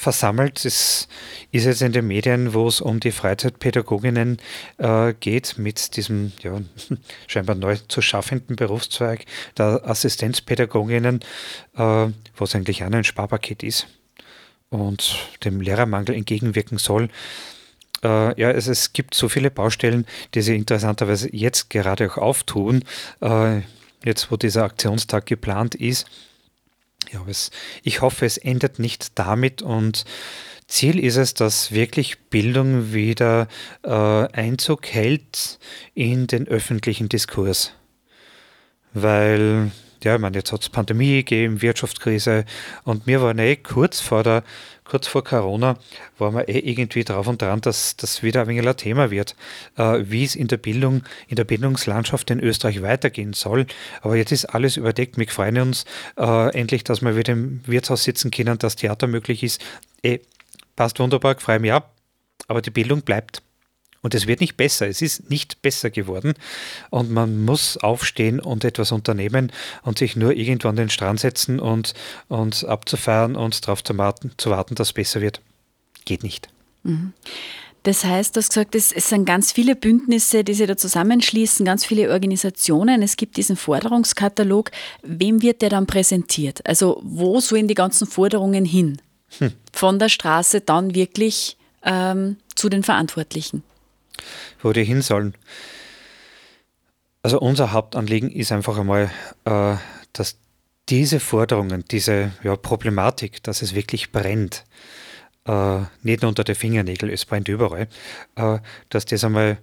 versammelt. 0.00 0.64
Es 0.64 1.08
ist 1.52 1.66
jetzt 1.66 1.82
in 1.82 1.92
den 1.92 2.06
Medien, 2.06 2.54
wo 2.54 2.66
es 2.66 2.80
um 2.80 3.00
die 3.00 3.12
Freizeitpädagoginnen 3.12 4.38
äh, 4.78 5.12
geht, 5.20 5.58
mit 5.58 5.96
diesem 5.96 6.32
ja, 6.42 6.60
scheinbar 7.26 7.54
neu 7.54 7.76
zu 7.88 8.00
schaffenden 8.00 8.56
Berufszweig 8.56 9.26
der 9.58 9.82
Assistenzpädagoginnen, 9.84 11.20
äh, 11.76 12.06
was 12.36 12.54
eigentlich 12.54 12.82
auch 12.82 12.90
ein 12.90 13.04
Sparpaket 13.04 13.62
ist 13.62 13.86
und 14.70 15.16
dem 15.44 15.60
Lehrermangel 15.60 16.14
entgegenwirken 16.14 16.78
soll. 16.78 17.10
Äh, 18.02 18.40
ja, 18.40 18.50
es, 18.50 18.66
es, 18.66 18.92
gibt 18.94 19.14
so 19.14 19.28
viele 19.28 19.50
Baustellen, 19.50 20.06
die 20.34 20.40
sich 20.40 20.56
interessanterweise 20.56 21.28
jetzt 21.34 21.68
gerade 21.68 22.10
auch 22.10 22.16
auftun, 22.16 22.84
äh, 23.20 23.60
jetzt 24.04 24.30
wo 24.30 24.36
dieser 24.36 24.64
Aktionstag 24.64 25.26
geplant 25.26 25.74
ist. 25.74 26.06
Ja, 27.12 27.20
es, 27.28 27.50
ich 27.82 28.00
hoffe, 28.02 28.26
es 28.26 28.36
endet 28.36 28.78
nicht 28.78 29.18
damit 29.18 29.62
und 29.62 30.04
Ziel 30.68 31.00
ist 31.00 31.16
es, 31.16 31.34
dass 31.34 31.72
wirklich 31.72 32.20
Bildung 32.30 32.92
wieder 32.92 33.48
äh, 33.82 33.90
Einzug 33.90 34.86
hält 34.86 35.58
in 35.94 36.28
den 36.28 36.46
öffentlichen 36.46 37.08
Diskurs. 37.08 37.72
Weil 38.92 39.72
ja, 40.02 40.14
ich 40.14 40.20
meine, 40.20 40.36
jetzt 40.36 40.52
hat 40.52 40.62
es 40.62 40.68
Pandemie 40.68 41.16
gegeben, 41.16 41.60
Wirtschaftskrise 41.60 42.44
und 42.84 43.06
wir 43.06 43.20
waren 43.20 43.38
eh 43.38 43.56
kurz 43.56 44.00
vor 44.00 44.22
der, 44.22 44.44
kurz 44.90 45.06
vor 45.06 45.22
Corona, 45.22 45.78
waren 46.18 46.34
wir 46.34 46.48
eh 46.48 46.58
irgendwie 46.58 47.04
drauf 47.04 47.28
und 47.28 47.40
dran, 47.40 47.60
dass 47.60 47.96
das 47.96 48.22
wieder 48.24 48.42
ein 48.42 48.48
wenig 48.48 48.66
ein 48.66 48.76
Thema 48.76 49.10
wird, 49.10 49.36
äh, 49.76 50.00
wie 50.02 50.24
es 50.24 50.34
in 50.34 50.48
der 50.48 50.56
Bildung, 50.56 51.04
in 51.28 51.36
der 51.36 51.44
Bildungslandschaft 51.44 52.30
in 52.30 52.40
Österreich 52.40 52.82
weitergehen 52.82 53.32
soll. 53.32 53.66
Aber 54.02 54.16
jetzt 54.16 54.32
ist 54.32 54.46
alles 54.46 54.76
überdeckt. 54.76 55.16
Wir 55.16 55.28
freuen 55.28 55.58
uns 55.60 55.84
äh, 56.18 56.54
endlich, 56.58 56.82
dass 56.82 57.02
wir 57.02 57.16
wieder 57.16 57.32
im 57.34 57.60
Wirtshaus 57.66 58.02
sitzen 58.02 58.32
können, 58.32 58.58
dass 58.58 58.74
Theater 58.74 59.06
möglich 59.06 59.44
ist. 59.44 59.62
Eh, 60.02 60.18
passt 60.74 60.98
wunderbar, 60.98 61.38
freue 61.38 61.60
mich 61.60 61.72
ab. 61.72 61.94
Aber 62.48 62.60
die 62.60 62.70
Bildung 62.70 63.02
bleibt. 63.02 63.42
Und 64.02 64.14
es 64.14 64.26
wird 64.26 64.40
nicht 64.40 64.56
besser. 64.56 64.88
Es 64.88 65.02
ist 65.02 65.28
nicht 65.28 65.60
besser 65.62 65.90
geworden. 65.90 66.34
Und 66.88 67.10
man 67.10 67.44
muss 67.44 67.76
aufstehen 67.76 68.40
und 68.40 68.64
etwas 68.64 68.92
unternehmen 68.92 69.52
und 69.82 69.98
sich 69.98 70.16
nur 70.16 70.34
irgendwo 70.34 70.68
an 70.68 70.76
den 70.76 70.90
Strand 70.90 71.20
setzen 71.20 71.60
und, 71.60 71.92
und 72.28 72.64
abzufeiern 72.64 73.36
und 73.36 73.66
darauf 73.66 73.84
zu 73.84 73.96
warten, 73.98 74.32
zu 74.38 74.50
warten, 74.50 74.74
dass 74.74 74.88
es 74.88 74.92
besser 74.94 75.20
wird. 75.20 75.40
Geht 76.06 76.22
nicht. 76.22 76.48
Mhm. 76.82 77.12
Das 77.82 78.04
heißt, 78.04 78.36
du 78.36 78.40
hast 78.40 78.50
gesagt, 78.50 78.74
es, 78.74 78.92
es, 78.92 79.08
sind 79.08 79.24
ganz 79.24 79.52
viele 79.52 79.74
Bündnisse, 79.74 80.44
die 80.44 80.52
sich 80.52 80.66
da 80.66 80.76
zusammenschließen, 80.76 81.64
ganz 81.64 81.86
viele 81.86 82.10
Organisationen. 82.10 83.02
Es 83.02 83.16
gibt 83.16 83.38
diesen 83.38 83.56
Forderungskatalog. 83.56 84.70
Wem 85.02 85.40
wird 85.40 85.62
der 85.62 85.70
dann 85.70 85.86
präsentiert? 85.86 86.66
Also 86.66 87.00
wo 87.02 87.40
sollen 87.40 87.68
die 87.68 87.74
ganzen 87.74 88.06
Forderungen 88.06 88.66
hin? 88.66 89.00
Hm. 89.38 89.52
Von 89.72 89.98
der 89.98 90.10
Straße 90.10 90.60
dann 90.60 90.94
wirklich 90.94 91.56
ähm, 91.82 92.36
zu 92.54 92.68
den 92.68 92.82
Verantwortlichen 92.82 93.62
wo 94.62 94.72
die 94.72 94.84
hin 94.84 95.02
sollen. 95.02 95.34
Also 97.22 97.38
unser 97.38 97.72
Hauptanliegen 97.72 98.30
ist 98.30 98.52
einfach 98.52 98.78
einmal, 98.78 99.10
äh, 99.44 99.76
dass 100.12 100.38
diese 100.88 101.20
Forderungen, 101.20 101.84
diese 101.90 102.32
ja, 102.42 102.56
Problematik, 102.56 103.42
dass 103.42 103.62
es 103.62 103.74
wirklich 103.74 104.10
brennt, 104.10 104.64
äh, 105.46 105.80
nicht 106.02 106.22
nur 106.22 106.30
unter 106.30 106.44
den 106.44 106.54
Fingernägeln, 106.54 107.12
es 107.12 107.24
brennt 107.24 107.48
überall, 107.48 107.88
äh, 108.36 108.58
dass 108.88 109.04
das 109.04 109.24
einmal 109.24 109.58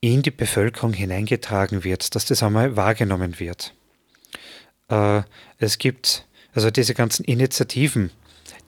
in 0.00 0.22
die 0.22 0.30
Bevölkerung 0.30 0.92
hineingetragen 0.92 1.84
wird, 1.84 2.14
dass 2.14 2.24
das 2.24 2.42
einmal 2.42 2.76
wahrgenommen 2.76 3.38
wird. 3.38 3.74
Äh, 4.88 5.22
es 5.58 5.78
gibt 5.78 6.26
also 6.54 6.70
diese 6.70 6.94
ganzen 6.94 7.24
Initiativen, 7.24 8.10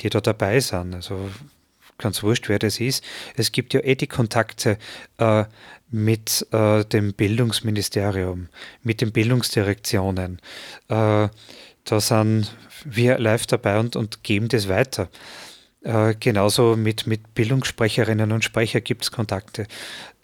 die 0.01 0.11
da 0.11 0.21
dabei 0.21 0.61
sind, 0.61 0.95
also 0.95 1.31
ganz 1.99 2.23
wurscht, 2.23 2.49
wer 2.49 2.59
das 2.59 2.81
ist. 2.81 3.05
Es 3.37 3.53
gibt 3.53 3.75
ja 3.75 3.81
eh 3.81 3.95
die 3.95 4.07
Kontakte 4.07 4.79
äh, 5.19 5.45
mit 5.91 6.47
äh, 6.53 6.85
dem 6.85 7.13
Bildungsministerium, 7.15 8.49
mit 8.83 9.01
den 9.01 9.13
Bildungsdirektionen. 9.13 10.41
Äh, 10.89 11.29
da 11.85 12.01
sind 12.01 12.57
wir 12.85 13.19
live 13.19 13.47
dabei 13.47 13.79
und, 13.79 13.97
und 13.97 14.23
geben 14.23 14.49
das 14.49 14.69
weiter. 14.69 15.09
Äh, 15.83 16.15
genauso 16.19 16.77
mit, 16.77 17.07
mit 17.07 17.35
Bildungssprecherinnen 17.35 18.33
und 18.33 18.43
Sprecher 18.43 18.81
gibt 18.81 19.03
es 19.03 19.13
Kontakte. 19.13 19.67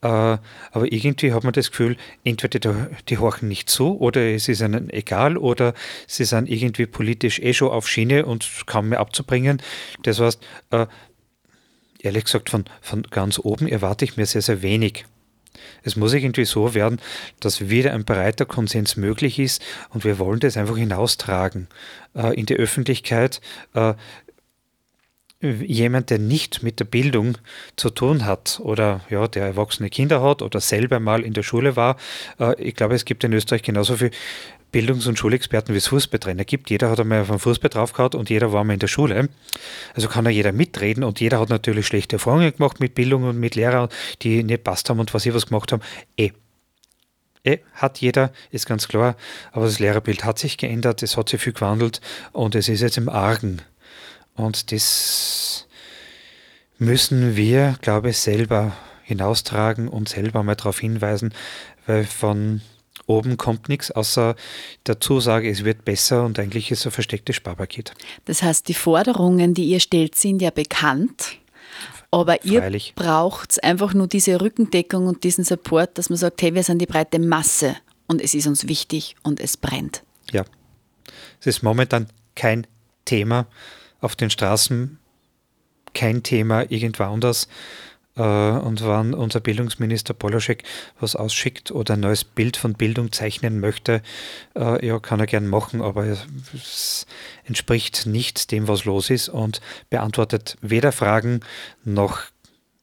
Äh, 0.02 0.06
aber 0.06 0.90
irgendwie 0.90 1.34
hat 1.34 1.44
man 1.44 1.52
das 1.52 1.70
Gefühl, 1.70 1.98
entweder 2.24 2.58
die, 2.58 2.96
die 3.10 3.18
horchen 3.18 3.48
nicht 3.48 3.68
zu 3.68 4.00
oder 4.00 4.22
es 4.22 4.48
ist 4.48 4.62
ihnen 4.62 4.88
egal 4.88 5.36
oder 5.36 5.74
sie 6.06 6.24
sind 6.24 6.48
irgendwie 6.48 6.86
politisch 6.86 7.38
eh 7.40 7.52
schon 7.52 7.68
auf 7.68 7.86
Schiene 7.86 8.24
und 8.24 8.48
kaum 8.64 8.88
mehr 8.88 9.00
abzubringen. 9.00 9.60
Das 10.02 10.18
heißt, 10.18 10.40
äh, 10.70 10.86
ehrlich 12.02 12.24
gesagt, 12.24 12.50
von, 12.50 12.64
von 12.80 13.02
ganz 13.04 13.38
oben 13.38 13.66
erwarte 13.66 14.04
ich 14.04 14.16
mir 14.16 14.26
sehr, 14.26 14.42
sehr 14.42 14.62
wenig. 14.62 15.06
Es 15.82 15.96
muss 15.96 16.12
irgendwie 16.12 16.44
so 16.44 16.74
werden, 16.74 17.00
dass 17.40 17.68
wieder 17.68 17.92
ein 17.92 18.04
breiter 18.04 18.46
Konsens 18.46 18.96
möglich 18.96 19.38
ist 19.38 19.62
und 19.90 20.04
wir 20.04 20.18
wollen 20.18 20.40
das 20.40 20.56
einfach 20.56 20.76
hinaustragen 20.76 21.68
äh, 22.14 22.34
in 22.34 22.46
die 22.46 22.56
Öffentlichkeit. 22.56 23.40
Äh, 23.74 23.94
jemand, 25.42 26.10
der 26.10 26.18
nicht 26.18 26.62
mit 26.62 26.80
der 26.80 26.84
Bildung 26.84 27.38
zu 27.76 27.88
tun 27.88 28.26
hat 28.26 28.60
oder 28.62 29.00
ja, 29.08 29.26
der 29.26 29.46
erwachsene 29.46 29.88
Kinder 29.88 30.22
hat 30.22 30.42
oder 30.42 30.60
selber 30.60 31.00
mal 31.00 31.22
in 31.22 31.32
der 31.32 31.42
Schule 31.42 31.76
war, 31.76 31.96
äh, 32.38 32.60
ich 32.62 32.74
glaube, 32.74 32.94
es 32.94 33.04
gibt 33.04 33.24
in 33.24 33.32
Österreich 33.32 33.62
genauso 33.62 33.96
viel 33.96 34.10
Bildungs- 34.72 35.06
und 35.06 35.18
Schulexperten, 35.18 35.74
wie 35.74 35.78
es 35.78 35.88
Fußballtrainer 35.88 36.44
gibt. 36.44 36.70
Jeder 36.70 36.90
hat 36.90 37.00
einmal 37.00 37.24
einen 37.24 37.38
Fußball 37.38 37.70
draufgehauen 37.70 38.14
und 38.14 38.30
jeder 38.30 38.52
war 38.52 38.64
mal 38.64 38.74
in 38.74 38.78
der 38.78 38.88
Schule. 38.88 39.28
Also 39.94 40.08
kann 40.08 40.24
ja 40.24 40.30
jeder 40.30 40.52
mitreden 40.52 41.04
und 41.04 41.20
jeder 41.20 41.40
hat 41.40 41.48
natürlich 41.48 41.86
schlechte 41.86 42.16
Erfahrungen 42.16 42.52
gemacht 42.54 42.80
mit 42.80 42.94
Bildung 42.94 43.24
und 43.24 43.38
mit 43.38 43.54
Lehrern, 43.56 43.88
die 44.22 44.42
nicht 44.42 44.64
passt 44.64 44.88
haben 44.88 45.00
und 45.00 45.12
was 45.12 45.22
sie 45.22 45.34
was 45.34 45.46
gemacht 45.46 45.72
haben. 45.72 45.82
Eh. 46.16 46.30
Eh, 47.42 47.58
hat 47.72 47.98
jeder, 47.98 48.32
ist 48.50 48.66
ganz 48.66 48.86
klar. 48.86 49.16
Aber 49.52 49.64
das 49.64 49.78
Lehrerbild 49.78 50.24
hat 50.24 50.38
sich 50.38 50.58
geändert, 50.58 51.02
es 51.02 51.16
hat 51.16 51.30
sich 51.30 51.40
viel 51.40 51.54
gewandelt 51.54 52.00
und 52.32 52.54
es 52.54 52.68
ist 52.68 52.82
jetzt 52.82 52.98
im 52.98 53.08
Argen. 53.08 53.62
Und 54.34 54.72
das 54.72 55.66
müssen 56.78 57.36
wir, 57.36 57.76
glaube 57.80 58.10
ich, 58.10 58.18
selber 58.18 58.72
hinaustragen 59.02 59.88
und 59.88 60.08
selber 60.08 60.42
mal 60.42 60.54
darauf 60.54 60.78
hinweisen, 60.78 61.34
weil 61.86 62.04
von 62.04 62.60
oben 63.10 63.36
kommt 63.36 63.68
nichts, 63.68 63.90
außer 63.90 64.36
der 64.86 65.00
Zusage, 65.00 65.50
es 65.50 65.64
wird 65.64 65.84
besser 65.84 66.24
und 66.24 66.38
eigentlich 66.38 66.70
ist 66.70 66.80
es 66.80 66.86
ein 66.86 66.92
verstecktes 66.92 67.36
Sparpaket. 67.36 67.92
Das 68.24 68.42
heißt, 68.42 68.68
die 68.68 68.74
Forderungen, 68.74 69.52
die 69.52 69.64
ihr 69.64 69.80
stellt, 69.80 70.14
sind 70.14 70.40
ja 70.40 70.50
bekannt. 70.50 71.38
Aber 72.12 72.38
Freilich. 72.42 72.94
ihr 72.96 73.02
braucht 73.02 73.62
einfach 73.62 73.94
nur 73.94 74.08
diese 74.08 74.40
Rückendeckung 74.40 75.06
und 75.06 75.22
diesen 75.22 75.44
Support, 75.44 75.98
dass 75.98 76.10
man 76.10 76.16
sagt, 76.16 76.42
hey, 76.42 76.54
wir 76.54 76.62
sind 76.62 76.78
die 76.78 76.86
breite 76.86 77.18
Masse 77.18 77.76
und 78.06 78.20
es 78.20 78.34
ist 78.34 78.46
uns 78.46 78.66
wichtig 78.66 79.16
und 79.22 79.40
es 79.40 79.56
brennt. 79.56 80.02
Ja. 80.32 80.44
Es 81.40 81.46
ist 81.46 81.62
momentan 81.62 82.08
kein 82.34 82.66
Thema 83.04 83.46
auf 84.00 84.16
den 84.16 84.30
Straßen, 84.30 84.98
kein 85.94 86.22
Thema 86.22 86.70
irgendwo 86.70 87.04
anders. 87.04 87.48
Äh, 88.16 88.22
und 88.22 88.84
wenn 88.84 89.14
unser 89.14 89.40
Bildungsminister 89.40 90.14
Poloschek 90.14 90.64
was 90.98 91.16
ausschickt 91.16 91.70
oder 91.70 91.94
ein 91.94 92.00
neues 92.00 92.24
Bild 92.24 92.56
von 92.56 92.74
Bildung 92.74 93.12
zeichnen 93.12 93.60
möchte, 93.60 94.02
äh, 94.56 94.84
ja, 94.86 94.98
kann 94.98 95.20
er 95.20 95.26
gern 95.26 95.46
machen, 95.46 95.80
aber 95.82 96.06
es 96.06 97.06
entspricht 97.44 98.06
nicht 98.06 98.50
dem, 98.50 98.68
was 98.68 98.84
los 98.84 99.10
ist 99.10 99.28
und 99.28 99.60
beantwortet 99.88 100.56
weder 100.60 100.92
Fragen 100.92 101.40
noch 101.84 102.20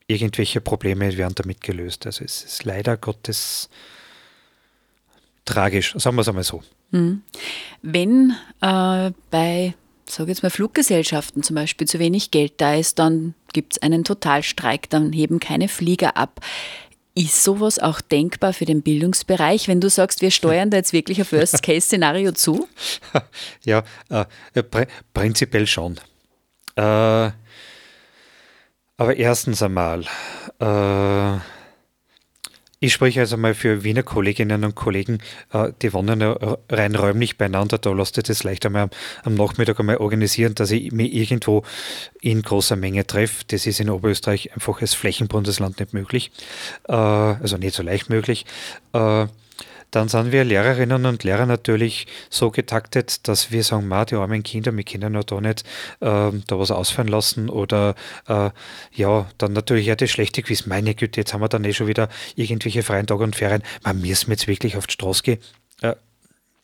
irgendwelche 0.07 0.61
Probleme 0.61 1.17
werden 1.17 1.35
damit 1.35 1.61
gelöst. 1.61 2.05
Also 2.05 2.23
es 2.23 2.43
ist 2.43 2.63
leider 2.63 2.95
Gottes 2.97 3.69
tragisch, 5.45 5.93
sagen 5.97 6.15
wir 6.15 6.21
es 6.21 6.29
einmal 6.29 6.43
so. 6.43 6.63
Mhm. 6.91 7.21
Wenn 7.81 8.35
äh, 8.61 9.11
bei 9.29 9.73
sage 10.09 10.31
jetzt 10.31 10.43
mal 10.43 10.49
Fluggesellschaften 10.49 11.43
zum 11.43 11.55
Beispiel 11.55 11.87
zu 11.87 11.99
wenig 11.99 12.31
Geld 12.31 12.53
da 12.57 12.75
ist, 12.75 12.99
dann 12.99 13.33
gibt 13.53 13.73
es 13.73 13.81
einen 13.81 14.03
Totalstreik, 14.03 14.89
dann 14.89 15.11
heben 15.13 15.39
keine 15.39 15.67
Flieger 15.67 16.17
ab. 16.17 16.41
Ist 17.15 17.43
sowas 17.43 17.79
auch 17.79 17.99
denkbar 17.99 18.53
für 18.53 18.65
den 18.65 18.83
Bildungsbereich, 18.83 19.67
wenn 19.67 19.81
du 19.81 19.89
sagst, 19.89 20.21
wir 20.21 20.29
steuern 20.29 20.69
da 20.69 20.77
jetzt 20.77 20.93
wirklich 20.93 21.19
auf 21.21 21.31
Worst-Case-Szenario 21.31 22.31
zu? 22.33 22.67
Ja, 23.63 23.83
äh, 24.09 24.63
pr 24.63 24.85
prinzipiell 25.13 25.65
schon. 25.65 25.99
Äh, 26.75 27.31
aber 28.99 29.15
erstens 29.15 29.63
einmal, 29.63 30.05
äh, 30.59 31.39
ich 32.79 32.93
spreche 32.93 33.21
also 33.21 33.37
mal 33.37 33.53
für 33.53 33.83
Wiener 33.83 34.03
Kolleginnen 34.03 34.63
und 34.63 34.75
Kollegen, 34.75 35.17
äh, 35.51 35.71
die 35.81 35.93
wohnen 35.93 36.21
ja 36.21 36.57
rein 36.69 36.95
räumlich 36.95 37.37
beieinander. 37.37 37.77
Da 37.77 37.91
lasst 37.91 38.17
ihr 38.17 38.23
das 38.23 38.43
leicht 38.43 38.65
einmal 38.65 38.89
am 39.23 39.35
Nachmittag 39.35 39.79
einmal 39.79 39.97
organisieren, 39.97 40.53
dass 40.53 40.71
ich 40.71 40.91
mich 40.91 41.13
irgendwo 41.13 41.63
in 42.21 42.41
großer 42.41 42.75
Menge 42.75 43.07
treffe. 43.07 43.43
Das 43.47 43.65
ist 43.65 43.79
in 43.79 43.89
Oberösterreich 43.89 44.53
einfach 44.53 44.81
als 44.81 44.93
Flächenbundesland 44.93 45.79
nicht 45.79 45.93
möglich. 45.93 46.31
Äh, 46.87 46.93
also 46.93 47.57
nicht 47.57 47.75
so 47.75 47.81
leicht 47.81 48.09
möglich. 48.09 48.45
Dann 49.91 50.09
sind 50.09 50.31
wir 50.31 50.43
Lehrerinnen 50.43 51.05
und 51.05 51.23
Lehrer 51.23 51.45
natürlich 51.45 52.07
so 52.29 52.51
getaktet, 52.51 53.27
dass 53.27 53.51
wir 53.51 53.63
sagen, 53.63 53.87
ma, 53.87 54.05
die 54.05 54.15
armen 54.15 54.43
Kinder, 54.43 54.75
wir 54.75 54.83
können 54.83 55.13
ja 55.13 55.23
da 55.23 55.39
nicht 55.39 55.61
äh, 56.01 56.31
da 56.47 56.59
was 56.59 56.71
ausfallen 56.71 57.07
lassen 57.07 57.49
oder 57.49 57.95
äh, 58.27 58.49
ja, 58.93 59.27
dann 59.37 59.53
natürlich 59.53 59.85
ja 59.85 59.95
das 59.95 60.09
schlechte 60.09 60.41
Quiz, 60.41 60.65
meine 60.65 60.93
Güte, 60.93 61.21
jetzt 61.21 61.33
haben 61.33 61.41
wir 61.41 61.49
dann 61.49 61.63
eh 61.63 61.73
schon 61.73 61.87
wieder 61.87 62.09
irgendwelche 62.35 62.83
freien 62.83 63.07
Tage 63.07 63.23
und 63.23 63.35
Ferien, 63.35 63.63
man 63.83 64.01
müssen 64.01 64.31
jetzt 64.31 64.47
wirklich 64.47 64.75
auf 64.75 64.87
die 64.87 64.93
Straße 64.93 65.23
gehen. 65.23 65.39
Äh, 65.81 65.95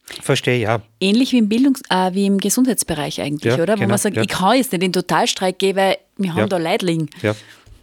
Verstehe, 0.03 0.59
ja. 0.59 0.81
Ähnlich 0.99 1.31
wie 1.31 1.37
im 1.37 1.47
Bildungs-, 1.47 1.81
äh, 1.89 2.13
wie 2.13 2.25
im 2.25 2.37
Gesundheitsbereich 2.37 3.21
eigentlich, 3.21 3.55
ja, 3.55 3.61
oder? 3.61 3.75
Wo 3.75 3.79
genau, 3.79 3.89
man 3.89 3.97
sagt, 3.97 4.17
ja. 4.17 4.21
ich 4.21 4.27
kann 4.27 4.57
jetzt 4.57 4.71
nicht 4.73 4.83
in 4.83 4.91
Totalstreik 4.91 5.57
gehen, 5.59 5.77
weil 5.77 5.97
wir 6.17 6.33
haben 6.33 6.39
ja. 6.39 6.47
da 6.47 6.57
Leid 6.57 6.81
liegen. 6.81 7.09
Ja, 7.21 7.35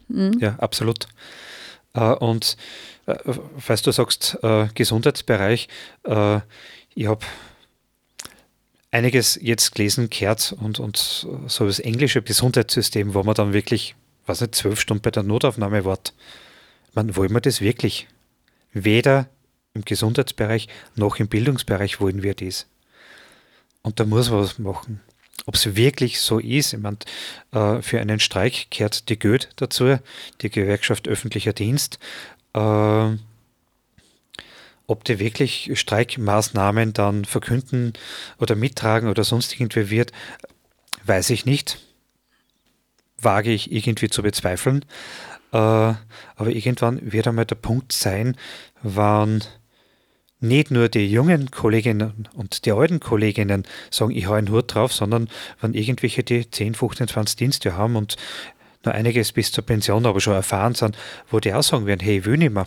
mhm. 0.08 0.38
ja 0.38 0.54
absolut. 0.58 1.08
Äh, 1.94 2.14
und 2.14 2.56
äh, 3.06 3.16
falls 3.58 3.82
du 3.82 3.92
sagst, 3.92 4.38
äh, 4.42 4.68
Gesundheitsbereich, 4.74 5.68
ich 6.94 7.06
habe 7.06 7.26
einiges 8.90 9.38
jetzt 9.40 9.74
gelesen, 9.74 10.10
gehört 10.10 10.54
und, 10.58 10.80
und 10.80 10.96
so 11.46 11.66
das 11.66 11.78
englische 11.78 12.22
Gesundheitssystem, 12.22 13.14
wo 13.14 13.22
man 13.22 13.34
dann 13.34 13.52
wirklich, 13.52 13.94
was 14.26 14.40
nicht, 14.40 14.54
zwölf 14.54 14.80
Stunden 14.80 15.02
bei 15.02 15.10
der 15.10 15.22
Notaufnahme 15.22 15.84
wart. 15.84 16.14
Man, 16.94 17.14
wollen 17.16 17.32
wir 17.32 17.40
das 17.40 17.60
wirklich? 17.60 18.08
Weder 18.72 19.28
im 19.74 19.84
Gesundheitsbereich 19.84 20.68
noch 20.96 21.16
im 21.16 21.28
Bildungsbereich 21.28 22.00
wollen 22.00 22.22
wir 22.22 22.34
das. 22.34 22.66
Und 23.82 24.00
da 24.00 24.04
muss 24.04 24.30
man 24.30 24.40
was 24.40 24.58
machen. 24.58 25.00
Ob 25.46 25.54
es 25.54 25.74
wirklich 25.74 26.20
so 26.20 26.38
ist, 26.38 26.74
ich 26.74 26.80
meine, 26.80 26.98
äh, 27.52 27.82
für 27.82 28.00
einen 28.00 28.20
Streik 28.20 28.70
gehört 28.70 29.08
die 29.08 29.18
GÖD 29.18 29.48
dazu, 29.56 29.98
die 30.42 30.50
Gewerkschaft 30.50 31.08
öffentlicher 31.08 31.52
Dienst 31.52 31.98
äh, 32.54 33.16
ob 34.86 35.04
die 35.04 35.20
wirklich 35.20 35.70
Streikmaßnahmen 35.74 36.92
dann 36.92 37.24
verkünden 37.24 37.92
oder 38.38 38.56
mittragen 38.56 39.08
oder 39.08 39.22
sonst 39.22 39.54
irgendwie 39.54 39.88
wird, 39.88 40.12
weiß 41.04 41.30
ich 41.30 41.46
nicht. 41.46 41.78
Wage 43.18 43.52
ich 43.52 43.70
irgendwie 43.70 44.08
zu 44.08 44.22
bezweifeln. 44.22 44.84
Äh, 45.52 45.56
aber 45.56 46.48
irgendwann 46.48 47.12
wird 47.12 47.28
einmal 47.28 47.44
der 47.44 47.56
Punkt 47.56 47.92
sein, 47.92 48.36
wann 48.82 49.44
nicht 50.40 50.70
nur 50.70 50.88
die 50.88 51.06
jungen 51.06 51.50
Kolleginnen 51.50 52.28
und 52.34 52.64
die 52.64 52.72
alten 52.72 52.98
Kolleginnen 53.00 53.64
sagen, 53.90 54.10
ich 54.10 54.26
hau 54.26 54.32
einen 54.32 54.50
Hut 54.50 54.74
drauf, 54.74 54.92
sondern 54.92 55.28
wenn 55.60 55.74
irgendwelche, 55.74 56.22
die 56.22 56.50
10, 56.50 56.74
15, 56.74 57.08
20 57.08 57.36
Dienste 57.36 57.76
haben 57.76 57.96
und 57.96 58.16
noch 58.84 58.92
einiges 58.92 59.32
bis 59.32 59.52
zur 59.52 59.64
Pension 59.64 60.06
aber 60.06 60.20
schon 60.20 60.34
erfahren 60.34 60.74
sind, 60.74 60.96
wo 61.30 61.38
die 61.40 61.52
auch 61.52 61.62
sagen 61.62 61.86
werden, 61.86 62.00
hey, 62.00 62.18
ich 62.18 62.24
will 62.24 62.38
nicht 62.38 62.52
mehr. 62.52 62.66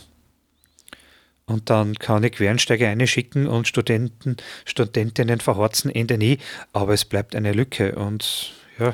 Und 1.45 1.69
dann 1.69 1.95
kann 1.95 2.23
ich 2.23 2.33
Quereinsteiger 2.33 2.87
einschicken 2.87 3.47
und 3.47 3.67
Studenten, 3.67 4.37
Studentinnen 4.65 5.39
verhorzen 5.39 5.91
Ende 5.91 6.17
nie, 6.17 6.37
aber 6.71 6.93
es 6.93 7.03
bleibt 7.03 7.35
eine 7.35 7.51
Lücke 7.51 7.95
und 7.95 8.53
ja. 8.79 8.93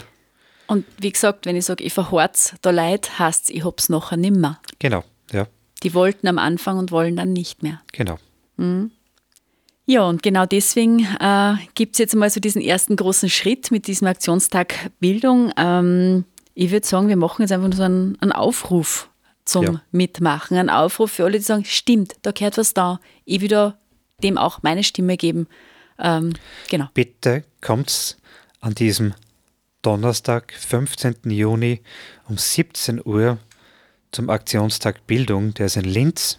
Und 0.65 0.85
wie 0.99 1.11
gesagt, 1.11 1.45
wenn 1.45 1.55
ich 1.55 1.65
sage, 1.65 1.83
ich 1.83 1.93
verhorz 1.93 2.55
da 2.61 2.69
Leid, 2.69 3.19
heißt 3.19 3.45
es, 3.45 3.49
ich 3.49 3.65
hab's 3.65 3.89
nachher 3.89 4.17
nimmer. 4.17 4.61
Genau, 4.79 5.03
ja. 5.31 5.47
Die 5.83 5.93
wollten 5.93 6.27
am 6.27 6.37
Anfang 6.37 6.77
und 6.77 6.91
wollen 6.91 7.15
dann 7.15 7.33
nicht 7.33 7.63
mehr. 7.63 7.81
Genau. 7.91 8.19
Mhm. 8.59 8.91
Ja, 9.85 10.03
und 10.03 10.21
genau 10.21 10.45
deswegen 10.45 10.99
äh, 11.19 11.55
gibt 11.73 11.95
es 11.95 11.99
jetzt 11.99 12.15
mal 12.15 12.29
so 12.29 12.39
diesen 12.39 12.61
ersten 12.61 12.95
großen 12.95 13.27
Schritt 13.27 13.71
mit 13.71 13.87
diesem 13.87 14.07
Aktionstag 14.07 14.91
Bildung. 14.99 15.51
Ähm, 15.57 16.25
ich 16.53 16.69
würde 16.69 16.85
sagen, 16.85 17.07
wir 17.07 17.15
machen 17.15 17.41
jetzt 17.41 17.51
einfach 17.51 17.69
nur 17.69 17.75
so 17.75 17.83
einen, 17.83 18.15
einen 18.21 18.31
Aufruf 18.31 19.09
zum 19.45 19.65
ja. 19.65 19.81
Mitmachen. 19.91 20.57
Einen 20.57 20.69
Aufruf 20.69 21.13
für 21.13 21.25
alle, 21.25 21.39
die 21.39 21.43
sagen, 21.43 21.65
stimmt, 21.65 22.13
da 22.21 22.31
gehört 22.31 22.59
was 22.59 22.75
da. 22.75 22.99
Ich 23.25 23.41
will 23.41 23.73
dem 24.21 24.37
auch 24.37 24.61
meine 24.61 24.83
Stimme 24.83 25.17
geben. 25.17 25.47
Ähm, 25.97 26.33
genau. 26.69 26.87
Bitte 26.93 27.43
kommt's 27.61 28.17
an 28.61 28.75
diesem 28.75 29.15
Donnerstag, 29.81 30.53
15. 30.53 31.15
Juni 31.25 31.81
um 32.27 32.37
17 32.37 33.01
Uhr 33.03 33.39
zum 34.11 34.29
Aktionstag 34.29 35.07
Bildung. 35.07 35.53
Der 35.55 35.65
ist 35.67 35.77
in 35.77 35.85
Linz, 35.85 36.37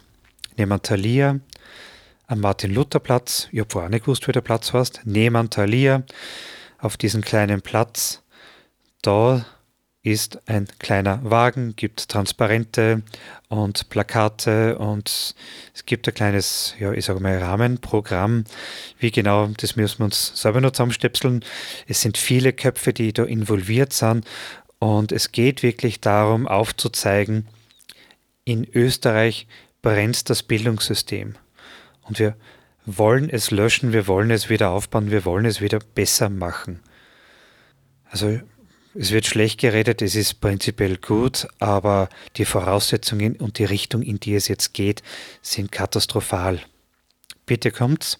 neben 0.55 0.81
Thalia, 0.81 1.39
am 2.31 2.39
Martin-Luther-Platz. 2.39 3.49
Ich 3.51 3.59
habe 3.59 3.69
vorher 3.69 3.89
nicht 3.89 4.05
gewusst, 4.05 4.27
wie 4.27 4.31
der 4.31 4.41
Platz 4.41 4.71
heißt. 4.71 5.01
Neben 5.03 5.49
Thalia, 5.49 6.03
auf 6.79 6.95
diesem 6.95 7.21
kleinen 7.21 7.61
Platz. 7.61 8.23
Da 9.01 9.45
ist 10.01 10.41
ein 10.47 10.67
kleiner 10.79 11.19
Wagen, 11.23 11.75
gibt 11.75 12.09
Transparente 12.09 13.03
und 13.49 13.89
Plakate 13.89 14.77
und 14.77 15.35
es 15.75 15.85
gibt 15.85 16.07
ein 16.07 16.13
kleines, 16.13 16.73
ja, 16.79 16.91
ich 16.93 17.05
sage 17.05 17.19
mal, 17.19 17.37
Rahmenprogramm. 17.37 18.45
Wie 18.97 19.11
genau, 19.11 19.47
das 19.57 19.75
müssen 19.75 19.99
wir 19.99 20.05
uns 20.05 20.31
selber 20.41 20.61
noch 20.61 20.71
zusammenstöpseln. 20.71 21.43
Es 21.87 22.01
sind 22.01 22.17
viele 22.17 22.53
Köpfe, 22.53 22.93
die 22.93 23.13
da 23.13 23.25
involviert 23.25 23.93
sind 23.93 24.25
und 24.79 25.11
es 25.11 25.31
geht 25.31 25.61
wirklich 25.61 25.99
darum, 25.99 26.47
aufzuzeigen, 26.47 27.47
in 28.43 28.67
Österreich 28.73 29.47
brennt 29.83 30.29
das 30.29 30.41
Bildungssystem 30.41 31.35
und 32.11 32.19
wir 32.19 32.35
wollen 32.85 33.29
es 33.29 33.51
löschen, 33.51 33.93
wir 33.93 34.05
wollen 34.05 34.31
es 34.31 34.49
wieder 34.49 34.71
aufbauen, 34.71 35.11
wir 35.11 35.23
wollen 35.23 35.45
es 35.45 35.61
wieder 35.61 35.79
besser 35.95 36.29
machen. 36.29 36.81
Also 38.09 38.41
es 38.93 39.11
wird 39.11 39.25
schlecht 39.25 39.61
geredet, 39.61 40.01
es 40.01 40.15
ist 40.15 40.41
prinzipiell 40.41 40.97
gut, 40.97 41.47
aber 41.59 42.09
die 42.35 42.43
Voraussetzungen 42.43 43.37
und 43.37 43.59
die 43.59 43.63
Richtung, 43.63 44.01
in 44.01 44.19
die 44.19 44.35
es 44.35 44.49
jetzt 44.49 44.73
geht, 44.73 45.03
sind 45.41 45.71
katastrophal. 45.71 46.59
Bitte 47.45 47.71
kommt's. 47.71 48.19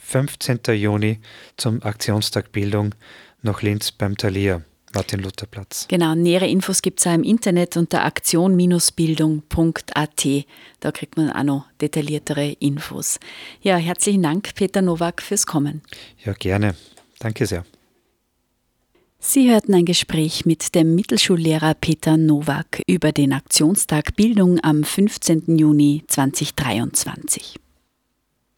15. 0.00 0.58
Juni 0.74 1.20
zum 1.56 1.80
Aktionstag 1.84 2.50
Bildung 2.50 2.92
nach 3.42 3.62
Linz 3.62 3.92
beim 3.92 4.16
Thalia. 4.16 4.62
Martin-Luther-Platz. 4.94 5.86
Genau, 5.88 6.14
nähere 6.14 6.46
Infos 6.46 6.82
gibt 6.82 7.00
es 7.00 7.06
auch 7.06 7.14
im 7.14 7.22
Internet 7.22 7.76
unter 7.76 8.04
aktion-bildung.at. 8.04 10.26
Da 10.80 10.92
kriegt 10.92 11.16
man 11.16 11.30
auch 11.30 11.42
noch 11.42 11.64
detailliertere 11.80 12.52
Infos. 12.60 13.18
Ja, 13.60 13.76
herzlichen 13.76 14.22
Dank, 14.22 14.54
Peter 14.54 14.82
Nowak, 14.82 15.22
fürs 15.22 15.46
Kommen. 15.46 15.82
Ja, 16.24 16.34
gerne. 16.34 16.74
Danke 17.18 17.46
sehr. 17.46 17.64
Sie 19.24 19.48
hörten 19.48 19.72
ein 19.74 19.84
Gespräch 19.84 20.46
mit 20.46 20.74
dem 20.74 20.96
Mittelschullehrer 20.96 21.74
Peter 21.74 22.16
Nowak 22.16 22.82
über 22.88 23.12
den 23.12 23.32
Aktionstag 23.32 24.16
Bildung 24.16 24.58
am 24.64 24.82
15. 24.82 25.56
Juni 25.56 26.02
2023. 26.08 27.54